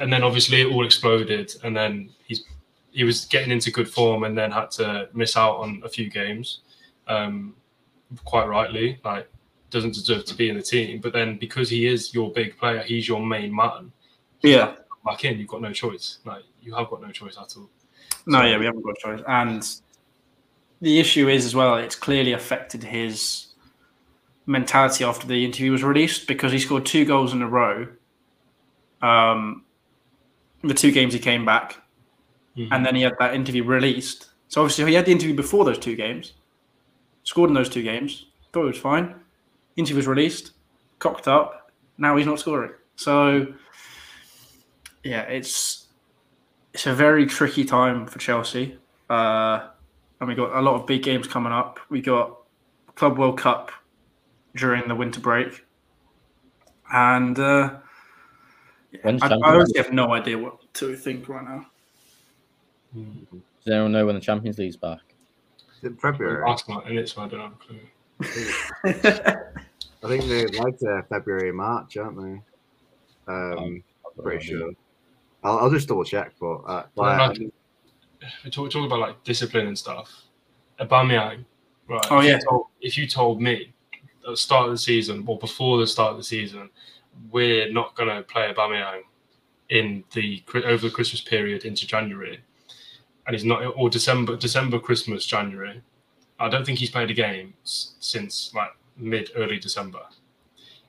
[0.00, 2.44] And then obviously it all exploded, and then he's
[2.92, 6.10] he was getting into good form, and then had to miss out on a few
[6.10, 6.60] games,
[7.08, 7.54] um,
[8.24, 9.00] quite rightly.
[9.04, 9.28] Like
[9.70, 12.82] doesn't deserve to be in the team, but then because he is your big player,
[12.82, 13.92] he's your main man.
[14.42, 14.74] Yeah.
[15.04, 16.18] Back in, you've got no choice.
[16.24, 17.70] Like you have got no choice at all.
[18.26, 19.24] No, yeah, we haven't got a choice.
[19.26, 19.66] And
[20.80, 23.46] the issue is as well, it's clearly affected his
[24.46, 27.86] mentality after the interview was released because he scored two goals in a row.
[29.00, 29.64] Um,
[30.62, 31.76] the two games he came back,
[32.56, 32.68] Mhm.
[32.72, 34.30] and then he had that interview released.
[34.48, 36.32] So obviously he had the interview before those two games,
[37.22, 39.14] scored in those two games, thought it was fine.
[39.76, 40.52] Interview was released,
[40.98, 41.70] cocked up.
[41.98, 42.72] Now he's not scoring.
[42.96, 43.46] So
[45.04, 45.86] yeah, it's
[46.74, 48.78] it's a very tricky time for Chelsea.
[49.08, 49.68] Uh,
[50.20, 51.80] and we got a lot of big games coming up.
[51.88, 52.36] We got
[52.94, 53.72] Club World Cup
[54.54, 55.64] during the winter break,
[56.92, 57.76] and uh,
[59.04, 61.66] I, I honestly have no idea what to think right now.
[62.94, 65.00] Does anyone know when the Champions League's back?
[65.82, 66.44] in February.
[66.44, 67.80] Last night, and it's I don't have a clue.
[70.02, 73.32] I think they like uh, February, March, aren't they?
[73.32, 73.82] Um,
[74.22, 74.72] pretty sure.
[75.42, 77.50] I'll, I'll just double check, but uh, Well, like, like,
[78.44, 80.24] we talk, talk about like discipline and stuff.
[80.80, 81.44] Aubameyang,
[81.88, 82.06] right?
[82.10, 82.38] Oh, if you yeah.
[82.48, 83.72] told- if you told me
[84.24, 86.68] at the start of the season or before the start of the season,
[87.30, 89.02] we're not going to play Aubameyang
[89.70, 92.40] in the over the Christmas period into January,
[93.26, 95.82] and he's not or December, December, Christmas, January.
[96.38, 100.00] I don't think he's played a game since like mid early December,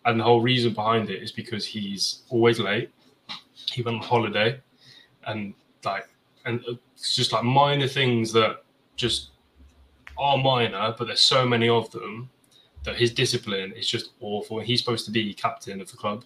[0.05, 2.89] and the whole reason behind it is because he's always late.
[3.71, 4.59] He went on holiday,
[5.27, 6.07] and like
[6.45, 8.63] and uh, it's just like minor things that
[8.95, 9.29] just
[10.17, 12.29] are minor, but there's so many of them
[12.83, 14.59] that his discipline is just awful.
[14.59, 16.23] He's supposed to be captain of the club,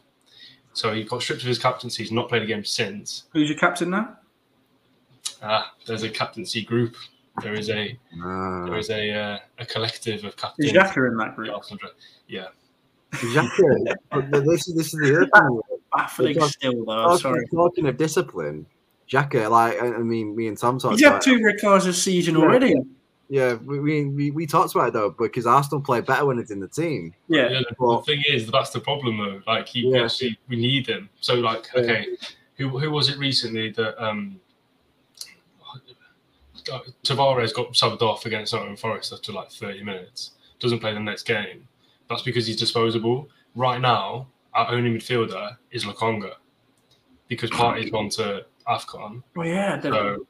[0.73, 2.03] so he got stripped of his captaincy.
[2.03, 3.23] He's not played a game since.
[3.33, 4.17] Who's your captain now?
[5.45, 6.95] Ah, there's a captaincy group.
[7.43, 10.69] There is a uh, there is a uh, a collective of captains.
[10.71, 11.49] Is Xhaka in that group?
[12.27, 12.47] Yeah,
[13.13, 13.65] exactly.
[14.31, 15.59] this is this is the other thing.
[15.93, 16.95] Baffling Talk- still, though.
[17.03, 17.47] Talking, Sorry.
[17.47, 18.65] talking of discipline,
[19.09, 21.21] Xhaka, like I I mean, me and Tom talked He's had about.
[21.21, 22.41] two red cards this season Yeah.
[22.41, 22.75] already.
[23.27, 26.51] Yeah, we, we we we talked about it though because Arsenal play better when it's
[26.51, 27.13] in the team.
[27.27, 27.49] Yeah.
[27.49, 29.41] Yeah, the, Well- the thing is, that's the problem though.
[29.47, 29.97] Like he, Yeah.
[29.97, 31.09] obviously, we need him.
[31.21, 31.81] So like, Yeah.
[31.81, 32.07] okay,
[32.57, 34.39] who who was it recently that um,
[36.71, 40.31] uh, Tavares got subbed off against Nottingham Forest after like thirty minutes?
[40.59, 41.67] Doesn't play the next game.
[42.09, 43.29] That's because he's disposable.
[43.55, 46.33] Right now, our only midfielder is Lokonga
[47.27, 49.23] because Partey's gone to Afcon.
[49.37, 49.81] Oh yeah.
[49.81, 50.25] So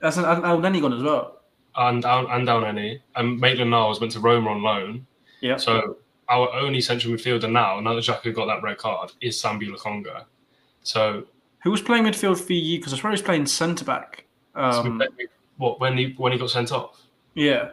[0.00, 1.40] That's an Elneny gone as well.
[1.76, 5.06] and down and down any and Maitland Niles went to Roma on loan.
[5.40, 5.56] Yeah.
[5.56, 5.96] So
[6.28, 10.24] our only central midfielder now, now that Xhaka got that red card, is Sambi Lokonga.
[10.82, 11.24] So
[11.62, 12.78] Who was playing midfield for you?
[12.78, 14.24] Because I swear he was playing centre back.
[14.54, 15.02] Um,
[15.56, 17.00] what when he when he got sent off,
[17.34, 17.70] yeah.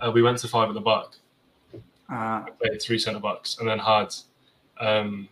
[0.00, 1.06] uh, we went to five at the back.
[2.10, 4.14] Uh, played three centre backs and then had
[4.80, 5.28] um,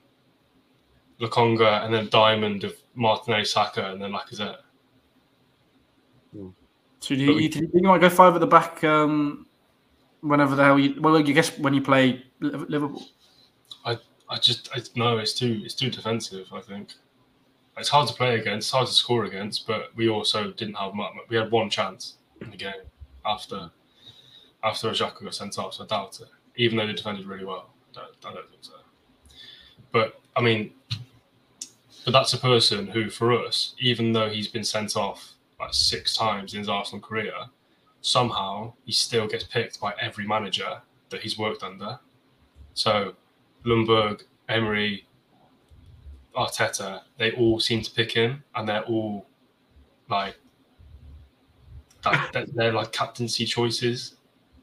[1.20, 4.58] Lokonga and then Diamond of Martinelli, Saka, and then Lacazette.
[6.34, 6.52] so
[7.00, 8.84] do you, we- do you want to go five at the back?
[8.84, 9.46] Um,
[10.20, 13.06] whenever the hell you well, you guess when you play Liv- Liverpool.
[14.28, 16.48] I just I no, it's too it's too defensive.
[16.52, 16.94] I think
[17.76, 21.12] it's hard to play against, hard to score against, but we also didn't have much.
[21.28, 22.72] We had one chance in the game
[23.24, 23.70] after
[24.62, 26.28] after Xhaka got sent off, so I doubt it.
[26.56, 28.72] Even though they defended really well, I don't, I don't think so.
[29.92, 30.72] But I mean,
[32.04, 36.16] but that's a person who, for us, even though he's been sent off like six
[36.16, 37.32] times in his Arsenal career,
[38.00, 41.98] somehow he still gets picked by every manager that he's worked under.
[42.74, 43.14] So
[43.64, 45.06] Ljungberg, Emery,
[46.36, 49.26] Arteta, they all seem to pick him, and they're all
[50.08, 50.36] like
[52.04, 54.16] that, they're like captaincy choices.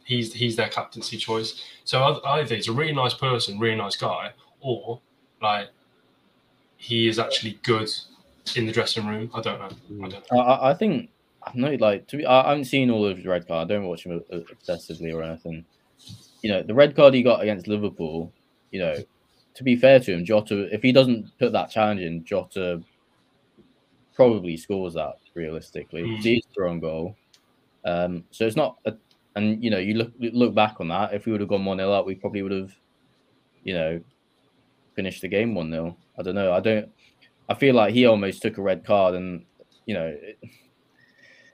[0.06, 1.64] He's he's their captaincy choice.
[1.84, 5.02] So either he's a really nice person, really nice guy, or
[5.42, 5.70] like
[6.78, 7.90] he is actually good
[8.56, 9.32] in the dressing room.
[9.34, 10.06] I don't know.
[10.06, 11.10] I don't I, I I think
[11.42, 12.26] I'm not like to be.
[12.26, 13.72] I I haven't seen all of his red card.
[13.72, 15.66] I don't watch him obsessively or anything.
[16.42, 18.32] You know, the red card he got against Liverpool.
[18.72, 18.96] You know,
[19.56, 22.82] to be fair to him, Jota, if he doesn't put that challenge in, Jota
[24.16, 26.04] probably scores that realistically.
[26.04, 26.18] Mm.
[26.18, 27.16] He's thrown goal.
[27.86, 28.94] Um, so it's not, a,
[29.36, 31.14] and you know, you look look back on that.
[31.14, 32.72] If we would have gone one 0 up, we probably would have,
[33.64, 34.02] you know,
[34.96, 36.54] finished the game one 0 I don't know.
[36.54, 36.90] I don't.
[37.50, 39.46] I feel like he almost took a red card, and
[39.86, 40.40] you know, it,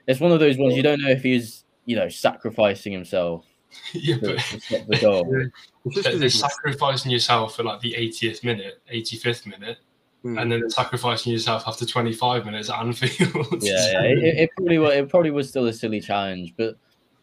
[0.07, 3.45] it's one of those ones you don't know if he's you know sacrificing himself
[3.93, 5.49] yeah, but to the goal.
[5.85, 9.77] It's just they're 'cause they're sacrificing yourself for like the 80th minute, 85th minute,
[10.25, 10.41] Mm.
[10.41, 13.47] and then sacrificing yourself after 25 minutes at Anfield.
[13.63, 14.01] yeah, yeah.
[14.03, 14.93] It, it- it probably was.
[14.93, 16.75] It probably was still a silly challenge, but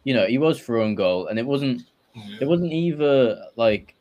[0.04, 1.82] you know, he was thrown goal, and it wasn't.
[2.14, 2.38] Yeah.
[2.40, 3.94] It wasn't either like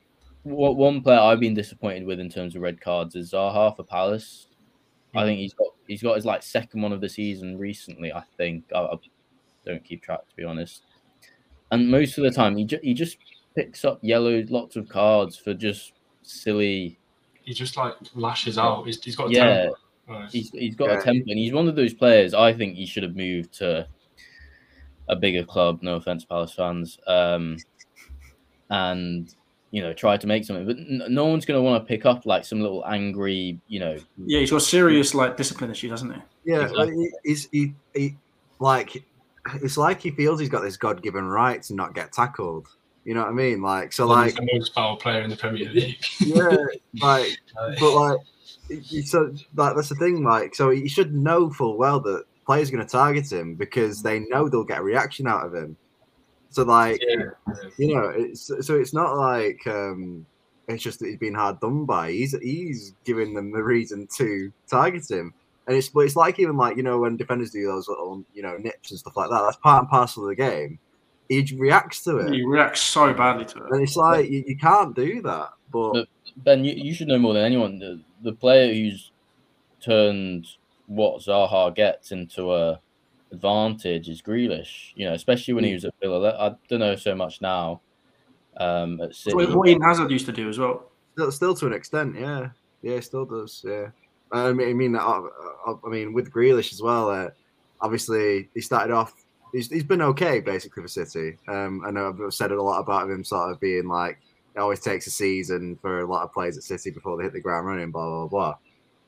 [0.43, 3.83] what one player I've been disappointed with in terms of red cards is Zaha for
[3.83, 4.47] Palace.
[5.13, 8.13] I think he's got he's got his like second one of the season recently.
[8.13, 8.95] I think I, I
[9.65, 10.83] don't keep track to be honest.
[11.71, 13.17] And most of the time, he ju- he just
[13.55, 16.97] picks up yellow lots of cards for just silly.
[17.43, 18.85] He just like lashes out.
[18.85, 19.43] He's, he's got a Yeah.
[19.63, 19.77] temper.
[20.07, 20.29] Right.
[20.31, 20.99] He's he's got Yeah.
[20.99, 22.33] a temper, and he's one of those players.
[22.33, 23.87] I think he should have moved to
[25.09, 25.79] a bigger club.
[25.81, 26.99] No offense, Palace fans.
[27.07, 27.57] Um,
[28.69, 29.33] and
[29.71, 30.65] you know, try to make something.
[30.65, 33.79] But n- no one's going to want to pick up like some little angry, you
[33.79, 33.97] know.
[34.25, 36.21] Yeah, he's got serious like discipline issues, hasn't he?
[36.45, 36.85] Yeah, Exactly.
[36.85, 38.15] like, he, he's he, he
[38.59, 39.03] like
[39.61, 42.67] it's like he feels he's got this God given right to not get tackled.
[43.03, 43.61] You know what I mean?
[43.61, 46.03] Like so, Well, like he's the most powerful player in the Premier League.
[46.19, 46.57] yeah,
[47.01, 47.37] like
[47.79, 48.17] but like
[49.05, 50.23] so like that's the thing.
[50.23, 54.01] Like so, he should know full well that players are going to target him because
[54.01, 55.77] they know they'll get a reaction out of him.
[56.49, 57.25] So like yeah.
[57.77, 60.25] you know, it's so it's not like um
[60.67, 62.11] it's just that he's been hard done by.
[62.11, 65.33] He's he's giving them the reason to target him.
[65.67, 68.43] And it's but it's like even like, you know, when defenders do those little, you
[68.43, 70.79] know, nips and stuff like that, that's part and parcel of the game.
[71.27, 72.33] He reacts to it.
[72.33, 73.71] He reacts so badly to it.
[73.71, 75.49] And it's like you, you can't do that.
[75.71, 77.79] But But- Ben, you, you should know more than anyone.
[77.79, 79.11] The, the player who's
[79.79, 80.47] turned
[80.87, 82.79] what Zaha gets into a
[83.31, 84.91] advantage is Grealish.
[84.95, 86.35] You know, especially when he was at Villa.
[86.37, 87.81] I don't know so much now.
[88.57, 89.35] Um, at City.
[89.35, 90.91] What what Eden Hazard used to do as well.
[91.13, 92.49] still, still to an extent, yeah.
[92.81, 93.87] Yeah, it still does, yeah.
[94.35, 97.09] I mean, I mean, I, mean, with Grealish as well.
[97.09, 97.29] Uh,
[97.81, 99.13] obviously, he started off.
[99.51, 101.37] He's, he's been okay basically for City.
[101.47, 104.19] Um, I know I've said a lot about him sort of being like
[104.55, 107.33] it always takes a season for a lot of players at City before they hit
[107.33, 107.91] the ground running.
[107.91, 108.55] Blah blah blah.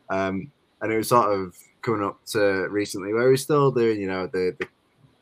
[0.09, 4.07] Um, and it was sort of coming up to recently where he's still doing, you
[4.07, 4.67] know, the, the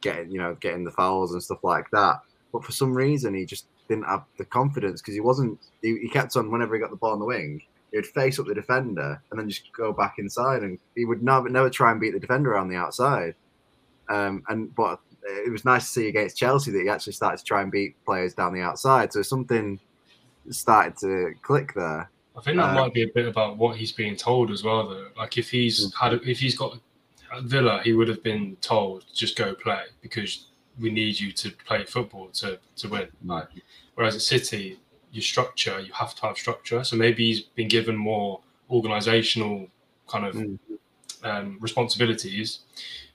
[0.01, 2.19] getting, you know, getting the fouls and stuff like that.
[2.51, 5.59] But for some reason, he just didn't have the confidence because he wasn't.
[5.81, 7.61] He, he kept on whenever he got the ball on the wing,
[7.95, 11.23] he would face up the defender and then just go back inside, and he would
[11.23, 13.35] never never try and beat the defender on the outside.
[14.09, 17.45] Um, and but it was nice to see against Chelsea that he actually started to
[17.45, 19.13] try and beat players down the outside.
[19.13, 19.79] So something
[20.49, 22.11] started to click there.
[22.37, 24.89] I think that Uh, might be a bit about what he's being told as well,
[24.89, 25.07] though.
[25.17, 26.77] Like if he's had, if he's got
[27.43, 30.47] Villa, he would have been told just go play because
[30.81, 33.07] we need you to play football to to win.
[33.23, 33.47] Like,
[33.93, 34.79] whereas at City,
[35.15, 36.83] your structure, you have to have structure.
[36.83, 39.69] So maybe he's been given more organisational
[40.07, 40.59] kind of Mm.
[41.23, 42.59] um, responsibilities,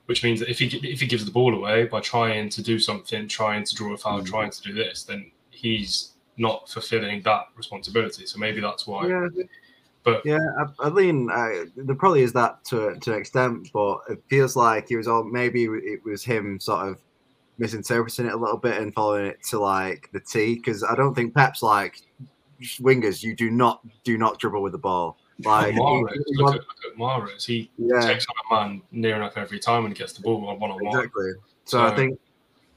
[0.06, 2.78] which means that if he if he gives the ball away by trying to do
[2.78, 4.26] something, trying to draw a foul, Mm.
[4.26, 8.24] trying to do this, then he's not fulfilling that responsibility.
[8.26, 9.28] So maybe that's why Yeah,
[10.02, 13.98] But Yeah, I, I mean, uh, there probably is that to to an extent, but
[14.08, 16.94] it feels like he was all maybe it was him sort of
[17.60, 21.14] misinterpreting it a little bit and following it to like the T because I don't
[21.14, 22.00] think Pep's like
[22.80, 23.22] wingers.
[23.22, 25.18] You do not do not dribble with the ball.
[25.44, 27.44] Like Mahrez, look, at, look at Mahrez.
[27.44, 30.40] He yeah, takes on a man near enough every time when he gets the ball
[30.40, 30.86] one on one.
[30.86, 31.32] exactly.
[31.66, 32.18] So I think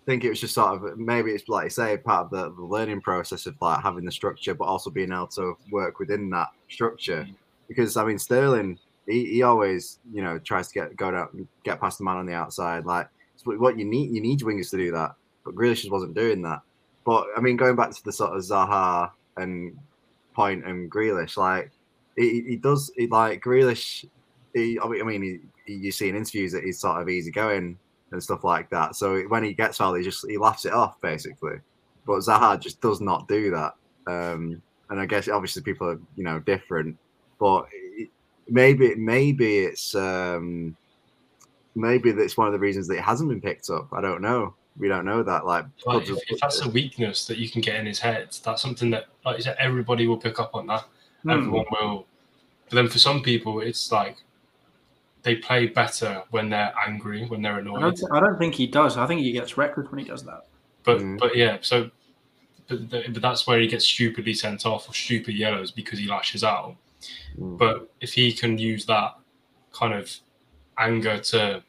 [0.05, 2.65] think it was just sort of maybe it's like you say part of the, the
[2.65, 6.49] learning process of like having the structure, but also being able to work within that
[6.69, 7.25] structure.
[7.27, 7.35] Mm.
[7.69, 11.79] Because I mean Sterling, he, he always you know tries to get go down get
[11.79, 12.85] past the man on the outside.
[12.85, 13.07] Like
[13.43, 16.41] what- what you need you need wingers to do that, but Grealish just wasn't doing
[16.43, 16.61] that.
[17.05, 19.77] But I mean going back to the sort of Zaha and
[20.33, 21.71] Point and Grealish, like
[22.15, 24.05] he, he does he like Grealish.
[24.53, 27.77] He, I mean, he, you see in interviews that he's sort of easygoing
[28.11, 28.95] and stuff like that.
[28.95, 31.57] So when he gets fouled, he just he laughs it off basically.
[32.05, 33.73] But Zaha just does not do that.
[34.05, 36.97] Um, and I guess obviously people are you know different,
[37.39, 37.67] but
[38.47, 40.75] maybe maybe it's um,
[41.75, 43.91] maybe that's one of the reasons that it hasn't been picked up.
[43.93, 44.55] I don't know.
[44.77, 45.45] We don't know that.
[45.45, 48.61] Like, Like, if, if that's a weakness that you can get in his head, that's
[48.61, 50.85] something that, like you said, everybody will pick up on that.
[51.23, 51.29] Hmm.
[51.29, 52.07] Everyone will.
[52.69, 54.17] But then for some people, it's like
[55.21, 57.95] they play better when they're angry, when they're I annoyed.
[57.97, 58.97] don't, I don't think he does.
[58.97, 60.47] I think he gets reckless when he does that.
[60.83, 61.17] But Mm.
[61.19, 61.89] but yeah, so
[62.67, 66.43] but, but that's where he gets stupidly sent off or stupid yellows because he lashes
[66.43, 66.75] out.
[67.37, 67.57] Mm.
[67.57, 69.15] But if he can use that
[69.71, 70.11] kind of
[70.77, 71.63] anger to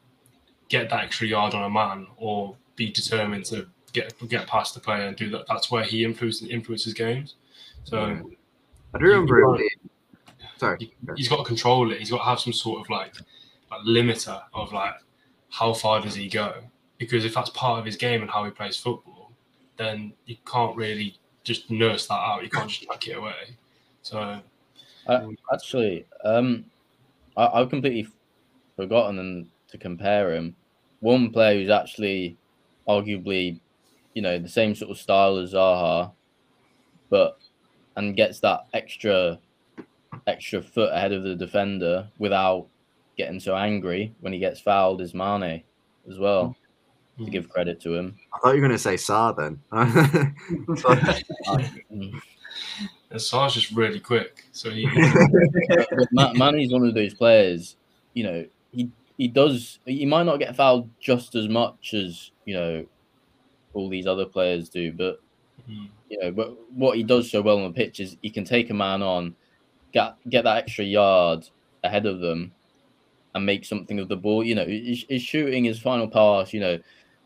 [0.68, 4.80] get that extra yard on a man or be determined to get get past the
[4.80, 7.36] player and do that, that's where he influences influences games.
[7.84, 8.22] So Yeah.
[8.94, 9.68] I do remember You.
[10.56, 10.76] Sorry.
[10.78, 11.98] he, he's got to control it.
[11.98, 13.14] He's got to have some sort of like,
[13.70, 14.94] like limiter of like
[15.50, 16.54] how far does he go?
[16.98, 19.32] Because if that's part of his game and how he plays football,
[19.76, 22.42] then you can't really just nurse that out.
[22.42, 23.56] You can't just tuck it away.
[24.02, 24.40] So
[25.52, 26.64] Actually, um,
[27.36, 28.08] I, I've completely
[28.76, 30.54] forgotten and to compare him.
[31.00, 32.36] One player who's actually
[32.88, 33.60] arguably,
[34.14, 36.12] you know, the same sort of style as Zaha,
[37.10, 37.38] but
[37.96, 39.38] and gets that extra
[40.26, 42.66] extra foot ahead of the defender without
[43.16, 45.62] getting so angry when he gets fouled is Mane
[46.08, 46.56] as well.
[47.18, 48.18] To give credit to him.
[48.32, 49.60] I thought you were going to say Sa then.
[53.10, 54.46] And Sarr's just really quick.
[54.50, 54.88] So he,
[55.68, 57.76] but Ma- Mane's one of those players,
[58.14, 58.44] you know,
[59.16, 62.86] he he does he might not get fouled just as much as, you know,
[63.72, 65.20] all these other players do, but
[65.70, 65.88] Mm.
[66.10, 68.68] you know, but what he does so well on the pitch is he can take
[68.70, 69.34] a man on,
[69.92, 71.48] get get that extra yard
[71.82, 72.52] ahead of them
[73.34, 74.44] and make something of the ball.
[74.44, 76.78] You know, his, his shooting, his final pass, you know,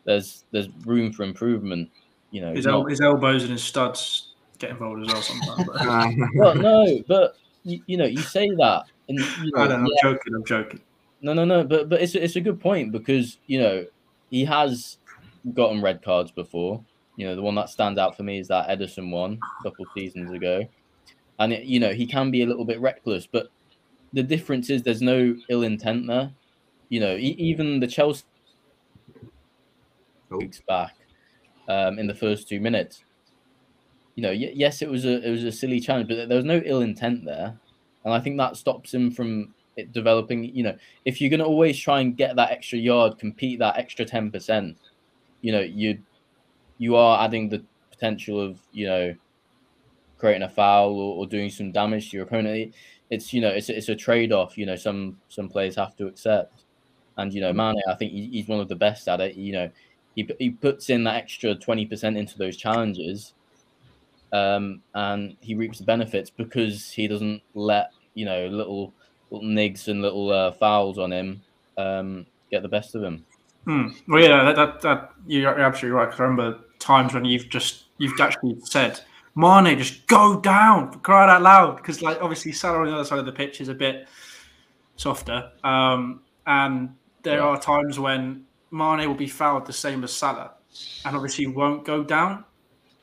[0.05, 1.89] there's there's room for improvement.
[2.31, 5.67] You know, His, not- el- his elbows and his studs get involved as well sometimes.
[5.67, 9.85] but- well, no, but you, you know, you say that, and you know, I don't
[9.85, 10.35] yeah, I'm joking.
[10.35, 10.81] I'm joking.
[11.21, 11.63] No, no, no.
[11.63, 13.85] But but it's it's a good point because you know
[14.29, 14.97] he has
[15.53, 16.85] gotten red cards before.
[17.15, 19.87] You know the one that stands out for me is that Ederson one a couple
[19.97, 20.65] seasons ago,
[21.39, 23.27] and it, you know he can be a little bit reckless.
[23.27, 23.47] But
[24.13, 26.35] the difference is there's no ill intent there.
[26.89, 28.23] You know, e- even the Chelsea
[30.31, 30.39] Oh.
[30.39, 30.95] weeks back
[31.67, 33.03] um, in the first two minutes.
[34.15, 36.45] You know, y- yes, it was a it was a silly challenge, but there was
[36.45, 37.59] no ill intent there,
[38.03, 40.43] and I think that stops him from developing.
[40.43, 43.77] You know, if you're going to always try and get that extra yard, compete that
[43.77, 44.77] extra ten percent,
[45.41, 45.99] you know, you
[46.77, 49.15] you are adding the potential of you know
[50.17, 52.73] creating a foul or, or doing some damage to your opponent.
[53.09, 54.57] It's you know it's a- it's a trade off.
[54.57, 56.65] You know, some some players have to accept,
[57.17, 59.35] and you know, Mane, I think he's one of the best at it.
[59.35, 59.69] You know,
[60.15, 63.33] he he puts in that extra twenty percent into those challenges,
[64.31, 68.93] um, and he reaps the benefits because he doesn't let you know little
[69.31, 71.41] little nigs and little uh, fouls on him
[71.77, 73.25] um, get the best of him.
[73.65, 73.89] Hmm.
[74.07, 76.09] Well, yeah, that, that, that you're absolutely right.
[76.09, 78.99] 'cause I remember times when you've just you've actually said,
[79.35, 83.03] "Mane, just go down, for crying out loud," because like obviously Salah on the other
[83.05, 84.07] side of the pitch is a bit
[84.95, 87.43] softer, um, and there Yeah.
[87.45, 90.51] are times when Mane will be fouled the same as Salah,
[91.05, 92.45] and obviously won't go down,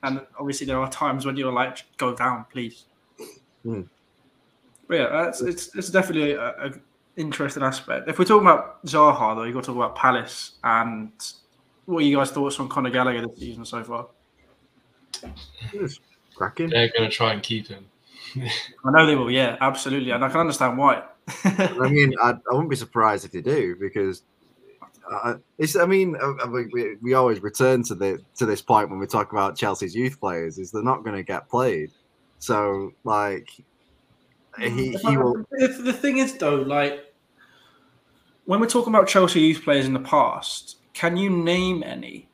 [0.02, 2.84] and obviously there are times when you're like, "Go down, please."
[3.62, 3.82] Hmm.
[4.88, 6.72] But yeah, that's, it's it's definitely a, a
[7.16, 8.08] interesting aspect.
[8.08, 11.10] If we're talking about Zaha, though, you got to talk about Palace and
[11.86, 14.08] what are you guys' thoughts on Conor Gallagher this season so far?
[15.72, 16.00] It's
[16.34, 16.70] cracking.
[16.70, 17.86] they're going to try and keep him.
[18.36, 21.02] I know they will, yeah, absolutely, and I can understand why.
[21.44, 24.22] I mean, I, I wouldn't be surprised if they do because
[25.10, 25.76] uh, it's.
[25.76, 28.98] I mean, uh, uh, we, we, we always return to the to this point when
[28.98, 31.90] we talk about Chelsea's youth players is they're not going to get played.
[32.38, 33.48] So, like,
[34.58, 35.44] he he will.
[35.50, 37.12] The, the thing is, though, like
[38.46, 42.28] when we're talking about Chelsea youth players in the past, can you name any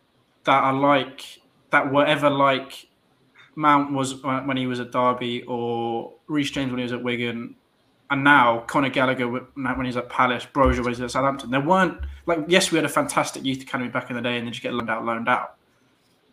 [0.44, 2.86] that are like that were ever like
[3.54, 7.54] Mount was when he was at Derby or Reece James when he was at Wigan,
[8.10, 11.50] and now Conor Gallagher when he's at Palace, when he's at Southampton.
[11.50, 14.46] There weren't like yes, we had a fantastic youth academy back in the day, and
[14.46, 15.56] then you get loaned out, loaned out,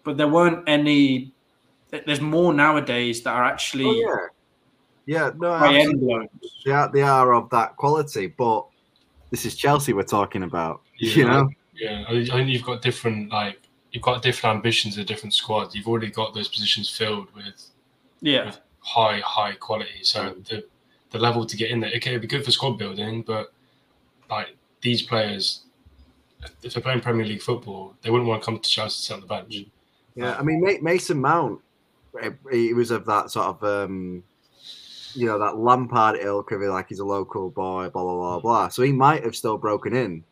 [0.04, 1.34] but there weren't any.
[1.92, 3.86] There's more nowadays that are actually.
[3.86, 4.28] Oh, yeah.
[5.10, 6.08] Yeah, no, high-end
[6.64, 8.68] they are, they are of that quality, but
[9.32, 10.82] this is Chelsea we're talking about.
[11.00, 11.16] Yeah.
[11.16, 13.58] You know, Yeah, I I think you've got different like
[13.92, 15.74] you've got different ambitions in different squads.
[15.74, 17.72] You've already got those positions filled with
[18.22, 20.04] Yeah, high high quality.
[20.04, 20.66] So the
[21.10, 23.54] the level to get in there, okay, it'd be good for squad building, but
[24.30, 24.50] like
[24.82, 25.64] these players,
[26.62, 29.14] if they're playing Premier League football, they wouldn't want to come to Chelsea to sit
[29.14, 29.66] on the bench.
[30.16, 31.62] Yeah, I mean Mason Mount,
[32.22, 34.24] eh, he was of that sort of, um,
[35.16, 38.68] you know, that Lampard ilk of like he's a local boy, blah blah blah blah.
[38.70, 40.24] So he might have still broken in,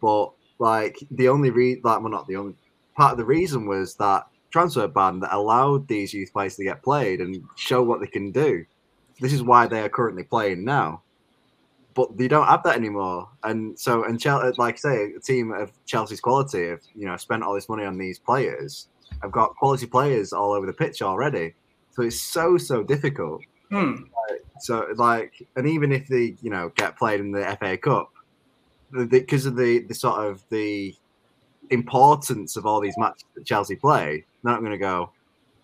[0.00, 2.54] but like the only re like well not the only
[2.96, 6.82] part of the reason was that transfer ban that allowed these youth players to get
[6.82, 8.64] played and show what they can do.
[9.20, 11.02] This is why they are currently playing now.
[11.94, 15.20] But they don't have that anymore, and so and Chelsea, uh, like I say, a
[15.20, 18.88] team of Chelsea's quality have you know spent all this money on these players.
[19.22, 21.54] I've got quality players all over the pitch already.
[21.90, 23.42] So it's so so difficult.
[23.72, 23.94] Hmm.
[24.60, 28.12] So like, and even if they you know get played in the FA Cup,
[29.08, 30.94] because of the the sort of the
[31.70, 35.10] importance of all these matches that Chelsea play, they're not going to go.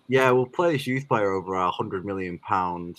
[0.08, 2.98] Yeah, we'll play this youth player over a hundred million pound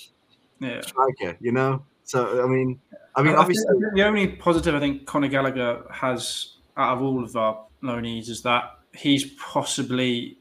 [0.60, 0.82] yeah.
[0.82, 1.36] striker.
[1.42, 1.84] You know.
[2.04, 2.80] So I mean,
[3.16, 7.24] I mean, I obviously, the only positive I think Conor Gallagher has out of all
[7.24, 10.38] of our loanees is that he's possibly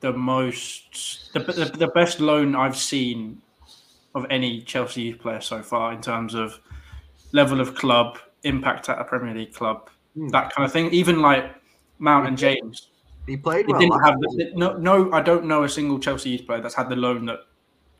[0.00, 3.40] the most the, the, the best loan I've seen
[4.14, 6.58] of any Chelsea youth player so far in terms of
[7.32, 10.28] level of club, impact at a Premier League club, Hmm.
[10.28, 10.90] that kind of thing.
[10.90, 11.54] Even like
[11.98, 12.88] Mount and James,
[13.26, 13.80] he played well.
[13.80, 15.10] didn't have the, no no.
[15.12, 17.40] I don't know a single Chelsea youth player that's had the loan that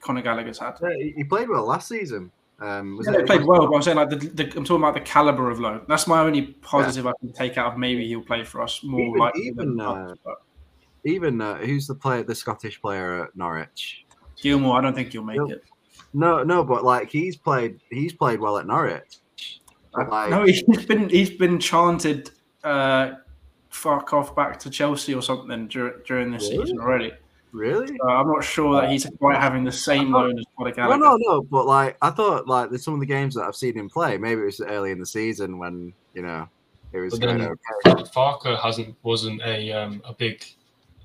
[0.00, 0.74] Conor Gallagher's had.
[0.82, 2.30] Yeah, he- played well last season.
[2.60, 4.94] Um, was Yeah, they played well, but I'm saying like the, the, I'm talking about
[4.94, 5.80] the caliber of loan.
[5.88, 9.00] That's my only positive I can take out of maybe he'll play for us more
[9.00, 10.14] Even- likely even, uh,
[11.04, 14.06] Even uh, who's the player, the Scottish player at Norwich?
[14.40, 15.64] Gilmour, I don't think he'll make it.
[16.14, 19.18] No, no, but like he's played, he's played well at Norwich.
[19.94, 22.30] Like, no, he's been he's been chanted
[22.64, 23.12] uh,
[23.70, 26.64] "fuck off" back to Chelsea or something during during this Really?
[26.64, 27.12] season already.
[27.52, 27.86] really?
[27.88, 30.98] So I'm not sure that he's quite having the same loan as Conor No, Gallagher.
[30.98, 31.42] no, no.
[31.42, 34.16] But like, I thought like there's some of the games that I've seen him play.
[34.16, 36.48] Maybe it was early in the season when you know
[36.92, 38.02] it was But then- okay.
[38.14, 40.44] Farke hasn't wasn't a um, a big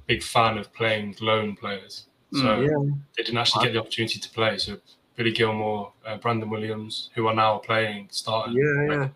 [0.06, 2.68] big fan of playing lone players, so Mm.
[2.68, 4.58] Yeah, they didn't actually get the opportunity to play.
[4.58, 4.78] So
[5.18, 8.56] Billy Gilmour, uh, Brandon Williams, who are now playing, starting.
[8.56, 9.08] yeah, yeah.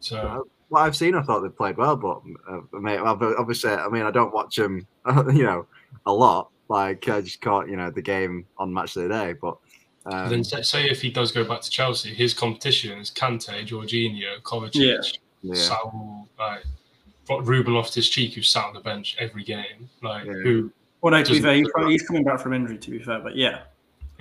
[0.00, 3.88] So What I've seen, I thought they played well, but uh, mate, ob- obviously, I
[3.88, 4.86] mean, I don't watch them,
[5.32, 5.66] you know,
[6.06, 6.50] a lot.
[6.68, 9.56] Like I just caught, you know, the game on Match of the Day, but.
[10.04, 13.10] But Um, then say, say if he does go back to Chelsea, his competition is
[13.10, 15.00] Kante, Jorginho, Kovacic, Yeah.
[15.42, 15.54] yeah.
[15.54, 16.64] Saul, like
[17.28, 20.32] got Ruben Loftus Cheek, who sat on the bench every game, like Yeah.
[20.42, 20.72] who
[21.02, 22.78] Well, no, to be fair, he's, he's coming back from injury.
[22.78, 23.64] To be fair, but yeah, I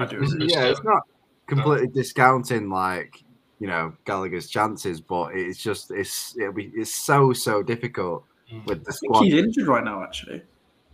[0.05, 0.17] do.
[0.17, 0.47] who- agree.
[0.49, 1.03] yeah, it's not
[1.47, 3.23] completely discounting like
[3.59, 8.65] you know Gallagher's chances, but it's just it's it'll be it's so so difficult Mm.
[8.65, 9.23] with the I think squad.
[9.25, 10.01] he's injured right now.
[10.01, 10.41] Actually,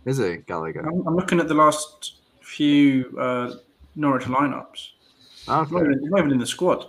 [0.04, 0.80] Is he Gallagher?
[0.86, 3.54] I'm, I'm looking at the last few uh,
[3.94, 4.90] Norwich lineups.
[5.38, 6.84] He's not, even, he's not even in the squad.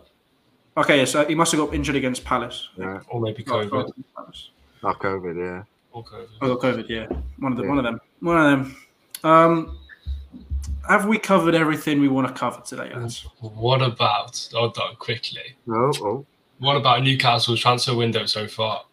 [0.75, 2.67] Okay, so he must have got injured against Palace.
[2.77, 2.99] yeah.
[3.09, 4.49] or maybe Oh, COVID, Palace.
[4.83, 5.63] Oh, COVID, yeah.
[5.93, 6.27] or COVID.
[6.41, 6.89] Oh, got COVID.
[6.89, 7.07] Yeah,
[7.39, 7.65] one of them.
[7.65, 7.69] Yeah.
[7.69, 8.01] One of them.
[8.19, 8.75] One of them.
[9.31, 9.77] Um,
[10.87, 13.25] have we covered everything we want to cover today, lads?
[13.39, 14.49] What about?
[14.55, 15.55] I'll do it quickly.
[15.69, 16.25] Oh, oh,
[16.59, 18.83] What about Newcastle's transfer window so far?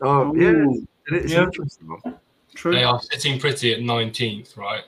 [0.00, 0.64] oh, yeah.
[1.08, 1.44] It's Yeah.
[1.44, 1.98] interesting.
[2.54, 2.72] true.
[2.72, 4.84] They are sitting pretty at 19th, right?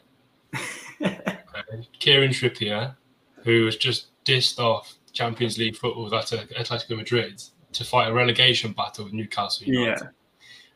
[1.02, 1.88] Okay.
[1.98, 2.94] Kieran Trippier,
[3.42, 7.42] who was just dissed off Champions League football with Atle- Atletico Madrid
[7.72, 10.02] to fight a relegation battle with Newcastle United.
[10.02, 10.08] yeah,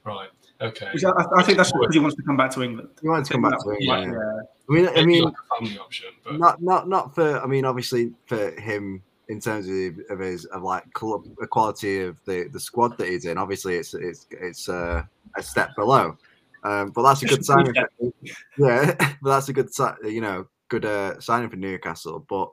[0.04, 0.28] Right.
[0.62, 0.86] Okay.
[0.86, 2.88] I, I think that's because he wants to come back to England.
[3.02, 3.98] He wants to come back to Yeah.
[4.02, 4.12] England.
[4.14, 4.42] Yeah.
[4.70, 7.40] I mean, I mean, like a family option, but not not not for.
[7.40, 12.00] I mean, obviously for him in terms of, of his of like club, the quality
[12.02, 13.38] of the the squad that he's in.
[13.38, 15.02] Obviously, it's it's it's uh,
[15.36, 16.16] a step below.
[16.62, 17.72] Um, but that's a good signing.
[17.74, 18.12] For,
[18.58, 22.24] yeah, but that's a good si- you know good uh, signing for Newcastle.
[22.28, 22.52] But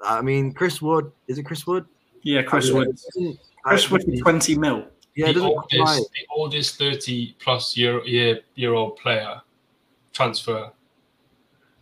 [0.00, 1.86] I mean, Chris Wood is it Chris Wood?
[2.22, 2.98] Yeah, Chris I mean, Wood.
[3.14, 4.86] doesn't- Chris I- Wood for twenty mil.
[5.14, 9.40] Yeah, the oldest, the oldest 30 plus year year year old player
[10.12, 10.70] transfer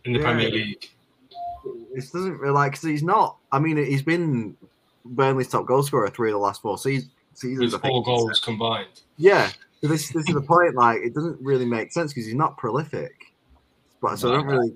[0.07, 0.25] in the Yeah.
[0.25, 0.89] Premier League.
[1.95, 3.37] it doesn't really like because he's not.
[3.51, 4.55] I mean, he's been
[5.05, 7.11] Burnley's top goal scorer three of the last four seasons.
[7.33, 9.01] seasons With four goals combined.
[9.17, 9.49] Yeah,
[9.81, 10.75] so this this is the point.
[10.75, 13.13] Like, it doesn't really make sense because he's not prolific.
[14.01, 14.73] But so I don't really,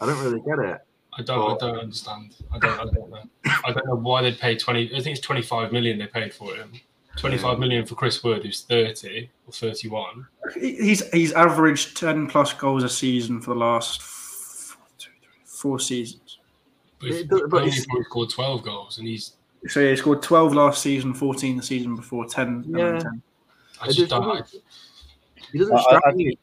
[0.00, 0.80] I don't really get it.
[1.18, 1.54] I don't.
[1.62, 2.36] I don't understand.
[2.52, 2.78] I don't.
[2.80, 3.22] I don't know.
[3.64, 4.86] I don't know why they paid twenty.
[4.94, 6.72] I think it's twenty five million they paid for him.
[7.16, 10.24] Twenty-five million for Chris Wood, who's thirty or thirty-one.
[10.54, 14.17] He's he's averaged ten plus goals a season for the last f- two, three,
[15.58, 16.38] four seasons.
[17.00, 19.32] But, It if, does- but only he scored twelve goals, and he's.
[19.68, 22.64] So he scored twelve last season, fourteen the season before, ten.
[22.68, 22.98] Yeah.
[22.98, 23.22] 10.
[23.80, 24.24] I It just just don't.
[24.24, 24.42] I,
[25.52, 26.24] He doesn't I- I- strike me.
[26.24, 26.38] think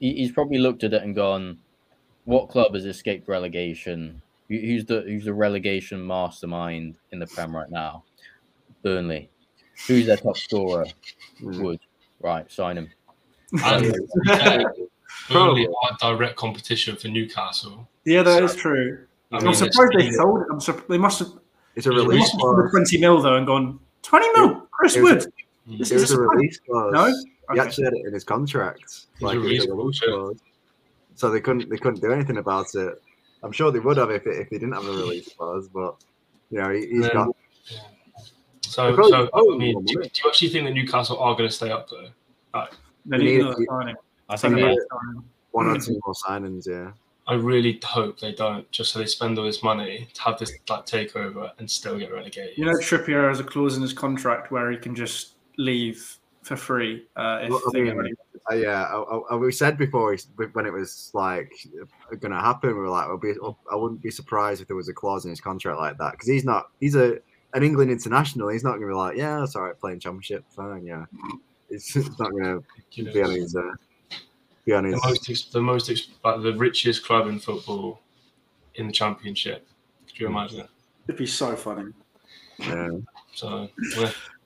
[0.00, 1.58] he's probably looked at it and gone,
[2.24, 4.20] "What club has escaped relegation?
[4.48, 8.04] Who's the who's the relegation mastermind in the Prem right now?
[8.82, 9.28] Burnley.
[9.86, 10.86] Who's their top scorer?
[11.40, 11.62] Mm.
[11.62, 11.80] Wood.
[12.20, 12.90] Right, sign him.
[13.64, 14.88] and to
[15.32, 17.88] be fair, Burnley are direct competition for Newcastle.
[18.04, 19.06] Yeah, that is true.
[19.32, 20.46] I I'm mean, surprised they sold it.
[20.50, 21.28] I'm sur- they must have,
[21.76, 22.70] It's a It's they release must have clause.
[22.70, 25.32] 20 mil though and gone, 20 mil, Chris It Wood.
[25.68, 25.78] Mm.
[25.78, 26.36] This It is was a a surprise.
[26.36, 26.92] release clause.
[26.92, 27.54] No?
[27.54, 29.06] He actually had it in his contract.
[29.20, 30.40] a Like it release a release clause, clause.
[31.14, 33.00] So they couldn't they couldn't do anything about it.
[33.42, 35.96] I'm sure they would have if it, if they didn't have a release clause, but
[36.50, 37.36] you know he, he's Then- got
[38.60, 41.48] So, so oh, I mean, do, well, do you actually think that Newcastle are going
[41.48, 42.08] to stay up there?
[43.06, 43.96] They They need need- another signing.
[44.28, 45.24] I think they they, need a signing.
[45.50, 46.66] one or two more signings.
[46.66, 46.92] Yeah,
[47.26, 50.52] I really hope they don't, just so they spend all this money to have this
[50.68, 52.58] like takeover and still get relegated.
[52.58, 56.56] You know, Trippier has a clause in his contract where he can just leave for
[56.56, 58.14] free uh, if Well, I they get mean, ready.
[58.50, 58.82] uh, yeah.
[58.82, 60.16] I, I, we said before
[60.52, 61.52] when it was like
[62.18, 63.34] going to happen, we were like, I'll be,
[63.70, 66.28] I wouldn't be surprised if there was a clause in his contract like that because
[66.28, 66.70] he's not.
[66.80, 67.18] He's a
[67.54, 68.48] an England international.
[68.48, 71.04] He's not going to be like, yeah, it's all right playing championship, fine, yeah.
[71.68, 73.54] It's, it's not going to be on his.
[73.54, 73.72] Uh,
[74.64, 75.02] be honest.
[75.02, 78.00] The most, the most, like the richest club in football
[78.76, 79.66] in the championship.
[80.06, 80.66] Could you imagine?
[81.06, 81.92] It'd be so funny.
[82.58, 82.90] Yeah.
[83.34, 83.68] So.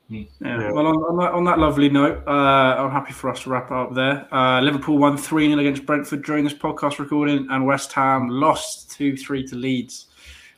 [0.08, 0.22] Hmm.
[0.40, 0.70] Yeah.
[0.70, 3.72] Well, on, on, that, on, that, lovely note, uh, I'm happy for us to wrap
[3.72, 4.32] up there.
[4.32, 8.92] Uh, Liverpool won 3 0 against Brentford during this podcast recording, and West Ham lost
[8.92, 10.06] 2 3 to Leeds,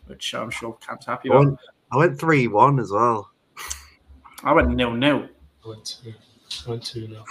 [0.06, 1.58] which I'm sure Cam's happy about.
[1.90, 3.30] I went 3 1 as well.
[4.44, 5.26] I went nil nil.
[5.64, 6.12] I went 2
[6.66, 7.24] I went 2 0.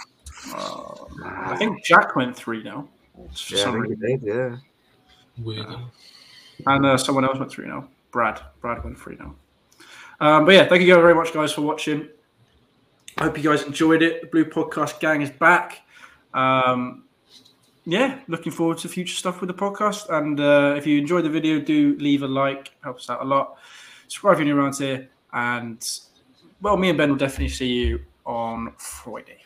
[0.54, 2.88] Uh, I think Jack went three now.
[3.48, 3.82] Yeah,
[4.22, 4.56] yeah.
[5.38, 5.66] Weird.
[5.66, 5.78] Uh,
[6.66, 7.88] and uh, someone else went three now.
[8.10, 8.40] Brad.
[8.60, 9.34] Brad went three now.
[10.20, 12.08] Um, but yeah, thank you very much, guys, for watching.
[13.18, 14.22] I hope you guys enjoyed it.
[14.22, 15.82] The Blue Podcast Gang is back.
[16.34, 17.04] Um,
[17.84, 20.08] yeah, looking forward to future stuff with the podcast.
[20.10, 22.72] And uh, if you enjoyed the video, do leave a like.
[22.82, 23.56] Helps out a lot.
[24.08, 25.08] Subscribe if you're new around here.
[25.32, 25.84] And,
[26.60, 29.38] well, me and Ben will definitely see you on Friday.